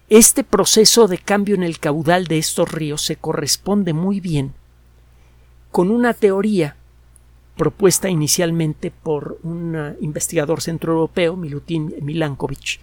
este 0.09 0.43
proceso 0.43 1.07
de 1.07 1.17
cambio 1.17 1.55
en 1.55 1.63
el 1.63 1.79
caudal 1.79 2.27
de 2.27 2.37
estos 2.37 2.71
ríos 2.71 3.01
se 3.01 3.15
corresponde 3.15 3.93
muy 3.93 4.19
bien 4.19 4.53
con 5.71 5.91
una 5.91 6.13
teoría 6.13 6.75
propuesta 7.57 8.09
inicialmente 8.09 8.91
por 8.91 9.39
un 9.43 9.95
investigador 10.01 10.61
centroeuropeo, 10.61 11.35
Milutin 11.35 11.95
Milankovic, 12.01 12.79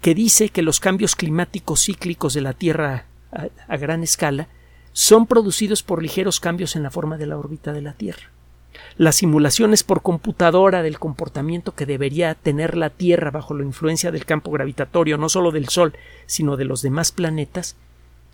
que 0.00 0.14
dice 0.14 0.48
que 0.48 0.62
los 0.62 0.80
cambios 0.80 1.16
climáticos 1.16 1.84
cíclicos 1.84 2.34
de 2.34 2.40
la 2.40 2.52
Tierra 2.52 3.06
a 3.68 3.76
gran 3.76 4.02
escala 4.02 4.48
son 4.92 5.26
producidos 5.26 5.82
por 5.82 6.02
ligeros 6.02 6.40
cambios 6.40 6.76
en 6.76 6.82
la 6.82 6.90
forma 6.90 7.16
de 7.16 7.26
la 7.26 7.38
órbita 7.38 7.72
de 7.72 7.82
la 7.82 7.92
Tierra. 7.92 8.30
Las 8.96 9.16
simulaciones 9.16 9.82
por 9.82 10.02
computadora 10.02 10.82
del 10.82 10.98
comportamiento 10.98 11.74
que 11.74 11.86
debería 11.86 12.34
tener 12.34 12.76
la 12.76 12.90
Tierra 12.90 13.30
bajo 13.30 13.54
la 13.54 13.64
influencia 13.64 14.10
del 14.10 14.26
campo 14.26 14.50
gravitatorio 14.50 15.16
no 15.16 15.28
solo 15.28 15.52
del 15.52 15.68
Sol, 15.68 15.94
sino 16.26 16.56
de 16.56 16.64
los 16.64 16.82
demás 16.82 17.12
planetas, 17.12 17.76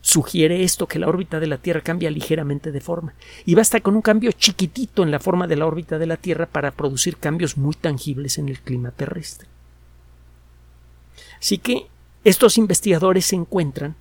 sugiere 0.00 0.62
esto 0.62 0.87
que 0.87 0.98
la 0.98 1.09
órbita 1.09 1.40
de 1.40 1.46
la 1.46 1.59
Tierra 1.59 1.80
cambia 1.80 2.11
ligeramente 2.11 2.72
de 2.72 2.80
forma. 2.80 3.14
Y 3.44 3.54
basta 3.54 3.80
con 3.80 3.96
un 3.96 4.02
cambio 4.02 4.32
chiquitito 4.32 5.02
en 5.02 5.11
la 5.11 5.20
forma 5.20 5.46
de 5.46 5.56
la 5.56 5.66
órbita 5.66 5.98
de 5.98 6.06
la 6.06 6.16
Tierra 6.16 6.46
para 6.46 6.70
producir 6.70 7.16
cambios 7.16 7.56
muy 7.56 7.74
tangibles 7.74 8.38
en 8.38 8.48
el 8.48 8.61
clima 8.61 8.92
terrestre. 8.92 9.48
Así 11.38 11.59
que 11.59 11.87
estos 12.24 12.59
investigadores 12.59 13.32
encuentran 13.32 13.94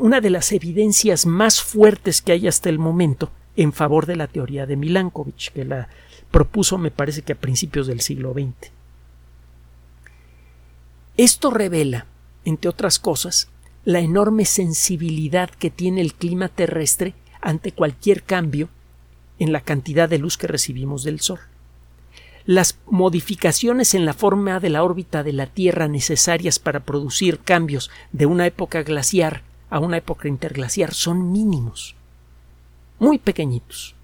una 0.00 0.20
de 0.20 0.30
las 0.30 0.52
evidencias 0.52 1.26
más 1.26 1.62
fuertes 1.62 2.22
que 2.22 2.32
hay 2.32 2.48
hasta 2.48 2.68
el 2.68 2.78
momento 2.78 3.30
en 3.56 3.72
favor 3.72 4.06
de 4.06 4.16
la 4.16 4.26
teoría 4.26 4.66
de 4.66 4.76
Milankovitch, 4.76 5.52
que 5.52 5.64
la 5.64 5.88
propuso 6.30 6.78
me 6.78 6.90
parece 6.90 7.22
que 7.22 7.32
a 7.32 7.38
principios 7.38 7.86
del 7.86 8.00
siglo 8.00 8.32
XX. 8.32 8.70
Esto 11.16 11.50
revela, 11.50 12.06
entre 12.44 12.68
otras 12.68 12.98
cosas, 12.98 13.48
la 13.84 14.00
enorme 14.00 14.44
sensibilidad 14.44 15.50
que 15.50 15.70
tiene 15.70 16.00
el 16.00 16.14
clima 16.14 16.48
terrestre 16.48 17.14
ante 17.40 17.72
cualquier 17.72 18.22
cambio 18.22 18.68
en 19.38 19.52
la 19.52 19.60
cantidad 19.60 20.08
de 20.08 20.18
luz 20.18 20.36
que 20.36 20.46
recibimos 20.46 21.02
del 21.02 21.20
Sol. 21.20 21.40
Las 22.46 22.78
modificaciones 22.86 23.94
en 23.94 24.06
la 24.06 24.14
forma 24.14 24.60
de 24.60 24.70
la 24.70 24.82
órbita 24.82 25.22
de 25.22 25.32
la 25.32 25.46
Tierra 25.46 25.88
necesarias 25.88 26.58
para 26.58 26.80
producir 26.80 27.38
cambios 27.40 27.90
de 28.12 28.26
una 28.26 28.46
época 28.46 28.82
glaciar 28.82 29.42
a 29.68 29.78
una 29.78 29.98
época 29.98 30.28
interglaciar 30.28 30.94
son 30.94 31.32
mínimos 31.32 31.96
muy 33.00 33.18
pequeñitos. 33.18 33.96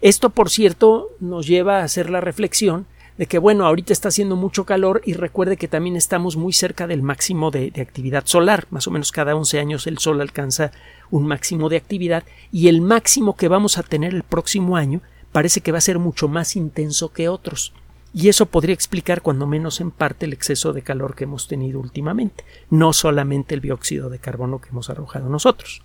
Esto, 0.00 0.30
por 0.30 0.50
cierto, 0.50 1.10
nos 1.20 1.46
lleva 1.46 1.78
a 1.78 1.84
hacer 1.84 2.10
la 2.10 2.20
reflexión 2.20 2.86
de 3.18 3.26
que, 3.26 3.38
bueno, 3.38 3.66
ahorita 3.66 3.92
está 3.92 4.08
haciendo 4.08 4.34
mucho 4.34 4.64
calor 4.64 5.02
y 5.04 5.12
recuerde 5.12 5.58
que 5.58 5.68
también 5.68 5.94
estamos 5.94 6.36
muy 6.36 6.54
cerca 6.54 6.86
del 6.86 7.02
máximo 7.02 7.50
de, 7.50 7.70
actividad 7.78 8.24
solar. 8.24 8.66
Más 8.70 8.86
o 8.86 8.90
menos 8.90 9.12
cada 9.12 9.36
11 9.36 9.60
años 9.60 9.86
el 9.86 9.98
Sol 9.98 10.22
alcanza 10.22 10.72
un 11.10 11.26
máximo 11.26 11.68
de 11.68 11.76
actividad 11.76 12.24
y 12.50 12.68
el 12.68 12.80
máximo 12.80 13.36
que 13.36 13.48
vamos 13.48 13.76
a 13.76 13.82
tener 13.82 14.14
el 14.14 14.22
próximo 14.22 14.76
año 14.76 15.02
parece 15.32 15.60
que 15.60 15.70
va 15.70 15.78
a 15.78 15.82
ser 15.82 15.98
mucho 15.98 16.28
más 16.28 16.56
intenso 16.56 17.12
que 17.12 17.28
otros. 17.28 17.74
Y 18.14 18.30
eso 18.30 18.46
podría 18.46 18.74
explicar 18.74 19.20
cuando 19.20 19.46
menos 19.46 19.82
en 19.82 19.90
parte 19.90 20.24
el 20.24 20.32
exceso 20.32 20.72
de 20.72 20.80
calor 20.80 21.14
que 21.14 21.24
hemos 21.24 21.46
tenido 21.46 21.78
últimamente, 21.78 22.44
no 22.70 22.94
solamente 22.94 23.54
el 23.54 23.60
dióxido 23.60 24.08
de 24.08 24.18
carbono 24.18 24.62
que 24.62 24.70
hemos 24.70 24.88
arrojado 24.88 25.28
nosotros. 25.28 25.82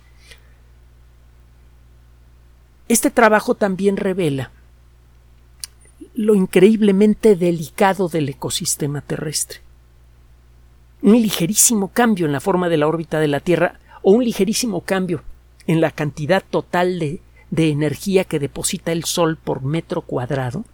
Este 2.88 3.10
trabajo 3.10 3.54
también 3.54 3.96
revela 3.96 4.50
lo 6.14 6.34
increíblemente 6.34 7.36
delicado 7.36 8.08
del 8.08 8.28
ecosistema 8.28 9.00
terrestre. 9.00 9.60
Un 11.02 11.20
ligerísimo 11.20 11.88
cambio 11.88 12.26
en 12.26 12.32
la 12.32 12.40
forma 12.40 12.68
de 12.68 12.78
la 12.78 12.86
órbita 12.86 13.20
de 13.20 13.28
la 13.28 13.40
Tierra 13.40 13.78
o 14.02 14.12
un 14.12 14.24
ligerísimo 14.24 14.80
cambio 14.80 15.22
en 15.66 15.80
la 15.80 15.90
cantidad 15.90 16.42
total 16.48 16.98
de, 16.98 17.20
energía 17.50 18.24
que 18.24 18.38
deposita 18.38 18.92
el 18.92 19.04
Sol 19.04 19.36
por 19.36 19.62
metro 19.62 20.02
cuadrado 20.02 20.64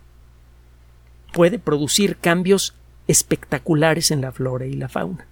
puede 1.32 1.58
producir 1.58 2.16
cambios 2.18 2.74
espectaculares 3.08 4.10
en 4.10 4.20
la 4.20 4.32
flora 4.32 4.66
y 4.66 4.74
la 4.74 4.88
fauna. 4.88 5.26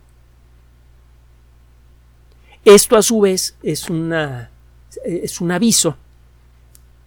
Esto 2.64 2.97
a 2.97 3.03
su 3.03 3.21
vez 3.21 3.57
es, 3.62 3.90
una, 3.90 4.51
es 5.05 5.40
un 5.40 5.51
aviso 5.51 5.97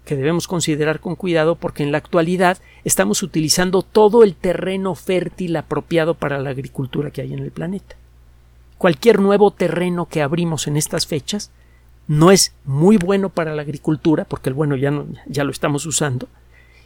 que 0.05 0.15
debemos 0.15 0.47
considerar 0.47 0.99
con 0.99 1.15
cuidado 1.15 1.55
porque 1.55 1.83
en 1.83 1.91
la 1.91 1.97
actualidad 1.97 2.57
estamos 2.83 3.23
utilizando 3.23 3.81
todo 3.81 4.23
el 4.23 4.35
terreno 4.35 4.95
fértil 4.95 5.55
apropiado 5.55 6.13
para 6.13 6.39
la 6.39 6.49
agricultura 6.49 7.11
que 7.11 7.21
hay 7.21 7.33
en 7.33 7.39
el 7.39 7.51
planeta. 7.51 7.95
Cualquier 8.77 9.19
nuevo 9.19 9.51
terreno 9.51 10.07
que 10.07 10.21
abrimos 10.21 10.67
en 10.67 10.77
estas 10.77 11.07
fechas 11.07 11.51
no 12.07 12.31
es 12.31 12.53
muy 12.65 12.97
bueno 12.97 13.29
para 13.29 13.55
la 13.55 13.61
agricultura 13.61 14.25
porque 14.25 14.49
el 14.49 14.55
bueno 14.55 14.75
ya, 14.75 14.91
no, 14.91 15.05
ya 15.25 15.43
lo 15.43 15.51
estamos 15.51 15.85
usando 15.85 16.27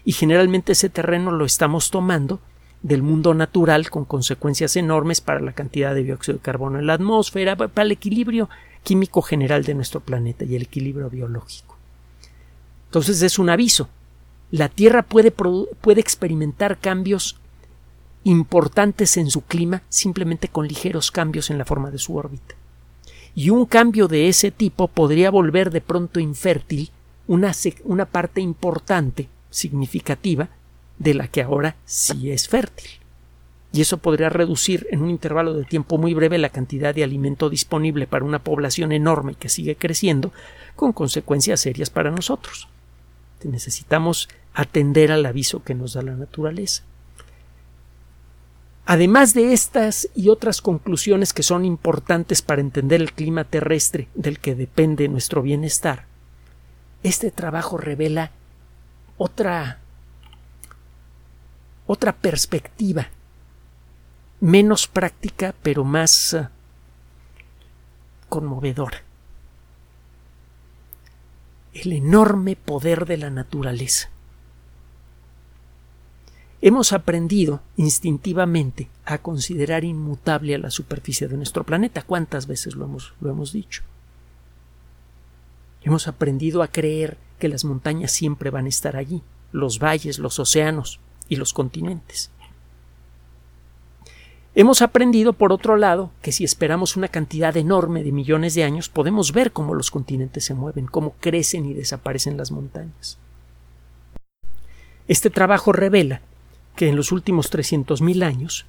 y 0.06 0.12
generalmente 0.12 0.74
ese 0.74 0.90
terreno 0.90 1.32
lo 1.32 1.46
estamos 1.46 1.90
tomando 1.90 2.40
del 2.84 3.02
mundo 3.02 3.34
natural 3.34 3.90
con 3.90 4.06
consecuencias 4.06 4.76
enormes 4.76 5.22
para 5.22 5.42
la 5.42 5.54
cantidad 5.54 5.96
de 5.96 6.04
dióxido 6.04 6.38
de 6.38 6.44
carbono 6.44 6.80
en 6.80 6.88
la 6.88 6.94
atmósfera, 6.94 7.56
para 7.56 7.84
el 7.84 7.92
equilibrio 7.92 8.50
químico 8.84 9.22
general 9.22 9.64
de 9.64 9.74
nuestro 9.74 10.00
planeta 10.00 10.46
y 10.46 10.56
el 10.56 10.64
equilibrio 10.64 11.10
biológico. 11.10 11.77
Entonces 12.88 13.22
es 13.22 13.38
un 13.38 13.50
aviso. 13.50 13.90
La 14.50 14.70
Tierra 14.70 15.04
puede, 15.04 15.34
experimentar 16.00 16.80
cambios 16.80 17.36
importantes 18.24 19.18
en 19.18 19.30
su 19.30 19.42
clima 19.42 19.84
simplemente 19.90 20.48
con 20.48 20.68
ligeros 20.68 21.12
cambios 21.12 21.50
en 21.50 21.58
la 21.58 21.66
forma 21.66 21.92
de 21.92 21.98
su 21.98 22.16
órbita. 22.16 22.56
Y 23.36 23.50
un 23.50 23.66
cambio 23.66 24.08
de 24.08 24.30
ese 24.30 24.52
tipo 24.52 24.88
podría 24.88 25.30
volver 25.30 25.70
de 25.70 25.82
pronto 25.82 26.20
infértil 26.20 26.90
una, 27.28 27.52
una 27.84 28.06
parte 28.06 28.40
importante 28.40 29.28
significativa 29.50 30.50
de 30.98 31.14
la 31.14 31.28
que 31.28 31.42
ahora 31.42 31.76
sí 31.86 32.32
es 32.32 32.48
fértil. 32.48 32.90
Y 33.74 33.82
eso 33.82 33.98
podría 33.98 34.30
reducir 34.30 34.88
en 34.92 35.02
un 35.02 35.10
intervalo 35.10 35.54
de 35.54 35.66
tiempo 35.66 35.98
muy 35.98 36.14
breve 36.14 36.38
la 36.38 36.50
cantidad 36.50 36.96
de 36.96 37.04
alimento 37.04 37.50
disponible 37.50 38.08
para 38.08 38.26
una 38.26 38.40
población 38.40 38.94
enorme 38.94 39.36
que 39.36 39.50
sigue 39.50 39.76
creciendo, 39.76 40.32
con 40.76 40.94
consecuencias 40.94 41.60
serias 41.60 41.90
para 41.90 42.12
nosotros. 42.12 42.70
Necesitamos 43.44 44.30
atender 44.54 45.12
al 45.12 45.26
aviso 45.26 45.64
que 45.64 45.76
nos 45.76 45.94
da 45.94 46.02
la 46.02 46.16
naturaleza. 46.16 46.84
Además 48.86 49.34
de 49.34 49.54
estas 49.54 50.10
y 50.16 50.30
otras 50.30 50.62
conclusiones 50.62 51.34
que 51.34 51.44
son 51.44 51.66
importantes 51.66 52.42
para 52.42 52.62
entender 52.62 53.02
el 53.02 53.12
clima 53.12 53.44
terrestre 53.44 54.08
del 54.16 54.40
que 54.40 54.56
depende 54.56 55.10
nuestro 55.10 55.42
bienestar, 55.42 56.06
este 57.04 57.30
trabajo 57.30 57.78
revela 57.78 58.32
otra 59.18 59.80
otra 61.86 62.14
perspectiva 62.14 63.10
menos 64.40 64.88
práctica 64.88 65.56
pero 65.64 65.84
más 65.84 66.34
eh, 66.34 66.48
conmovedora 68.30 69.07
el 71.74 71.94
enorme 71.94 72.56
poder 72.56 73.06
de 73.06 73.18
la 73.18 73.30
naturaleza. 73.30 74.10
Hemos 76.62 76.92
aprendido 76.92 77.62
instintivamente 77.76 78.90
a 79.06 79.20
considerar 79.20 79.84
inmutable 79.84 80.56
a 80.56 80.58
la 80.58 80.72
superficie 80.72 81.28
de 81.28 81.38
nuestro 81.38 81.64
planeta. 81.64 82.02
Cuántas 82.02 82.48
veces 82.48 82.76
lo 82.76 82.86
hemos, 82.86 83.14
lo 83.22 83.30
hemos 83.30 83.54
dicho 83.54 83.84
hemos 85.88 86.08
aprendido 86.08 86.64
a 86.64 86.68
creer 86.68 87.18
que 87.40 87.48
las 87.48 87.64
montañas 87.64 88.12
siempre 88.12 88.50
van 88.50 88.66
a 88.66 88.70
estar 88.70 88.96
allí, 88.96 89.22
los 89.52 89.80
valles, 89.80 90.20
los 90.20 90.40
océanos 90.40 91.00
y 91.30 91.38
los 91.38 91.54
continentes. 91.54 92.30
Hemos 94.60 94.82
aprendido, 94.82 95.34
por 95.34 95.54
otro 95.54 95.78
lado, 95.78 96.10
que 96.24 96.32
si 96.32 96.44
esperamos 96.44 96.98
una 96.98 97.10
cantidad 97.10 97.56
enorme 97.56 98.04
de 98.04 98.12
millones 98.12 98.56
de 98.56 98.64
años, 98.64 98.90
podemos 98.90 99.32
ver 99.32 99.52
cómo 99.52 99.76
los 99.76 99.92
continentes 99.92 100.46
se 100.46 100.56
mueven, 100.56 100.88
cómo 100.88 101.14
crecen 101.20 101.68
y 101.68 101.76
desaparecen 101.76 102.38
las 102.38 102.50
montañas. 102.50 103.20
Este 105.08 105.30
trabajo 105.30 105.74
revela 105.74 106.22
que 106.76 106.90
en 106.90 106.96
los 106.96 107.12
últimos 107.12 107.52
300.000 107.54 108.24
años, 108.24 108.66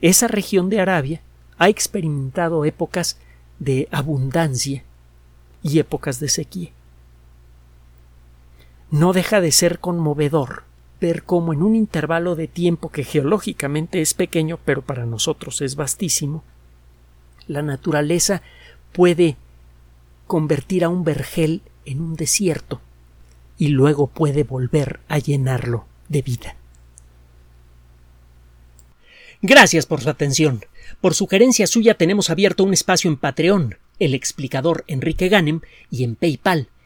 esa 0.00 0.26
región 0.26 0.68
de 0.68 0.80
Arabia 0.80 1.20
ha 1.58 1.68
experimentado 1.68 2.64
épocas 2.64 3.18
de 3.60 3.86
abundancia 3.92 4.82
y 5.62 5.78
épocas 5.78 6.18
de 6.18 6.28
sequía 6.28 6.70
no 8.90 9.12
deja 9.12 9.40
de 9.40 9.52
ser 9.52 9.78
conmovedor 9.80 10.65
ver 11.00 11.24
cómo 11.24 11.52
en 11.52 11.62
un 11.62 11.76
intervalo 11.76 12.36
de 12.36 12.48
tiempo 12.48 12.90
que 12.90 13.04
geológicamente 13.04 14.00
es 14.00 14.14
pequeño, 14.14 14.58
pero 14.64 14.82
para 14.82 15.06
nosotros 15.06 15.60
es 15.60 15.76
vastísimo, 15.76 16.42
la 17.46 17.62
naturaleza 17.62 18.42
puede 18.92 19.36
convertir 20.26 20.84
a 20.84 20.88
un 20.88 21.04
vergel 21.04 21.62
en 21.84 22.00
un 22.00 22.16
desierto 22.16 22.80
y 23.58 23.68
luego 23.68 24.08
puede 24.08 24.42
volver 24.42 25.00
a 25.08 25.18
llenarlo 25.18 25.86
de 26.08 26.22
vida. 26.22 26.56
Gracias 29.42 29.86
por 29.86 30.00
su 30.00 30.10
atención. 30.10 30.64
Por 31.00 31.14
sugerencia 31.14 31.66
suya 31.66 31.94
tenemos 31.94 32.30
abierto 32.30 32.64
un 32.64 32.72
espacio 32.72 33.10
en 33.10 33.16
Patreon, 33.16 33.76
el 33.98 34.14
explicador 34.14 34.84
Enrique 34.88 35.28
Ganem, 35.28 35.60
y 35.90 36.04
en 36.04 36.16
PayPal, 36.16 36.68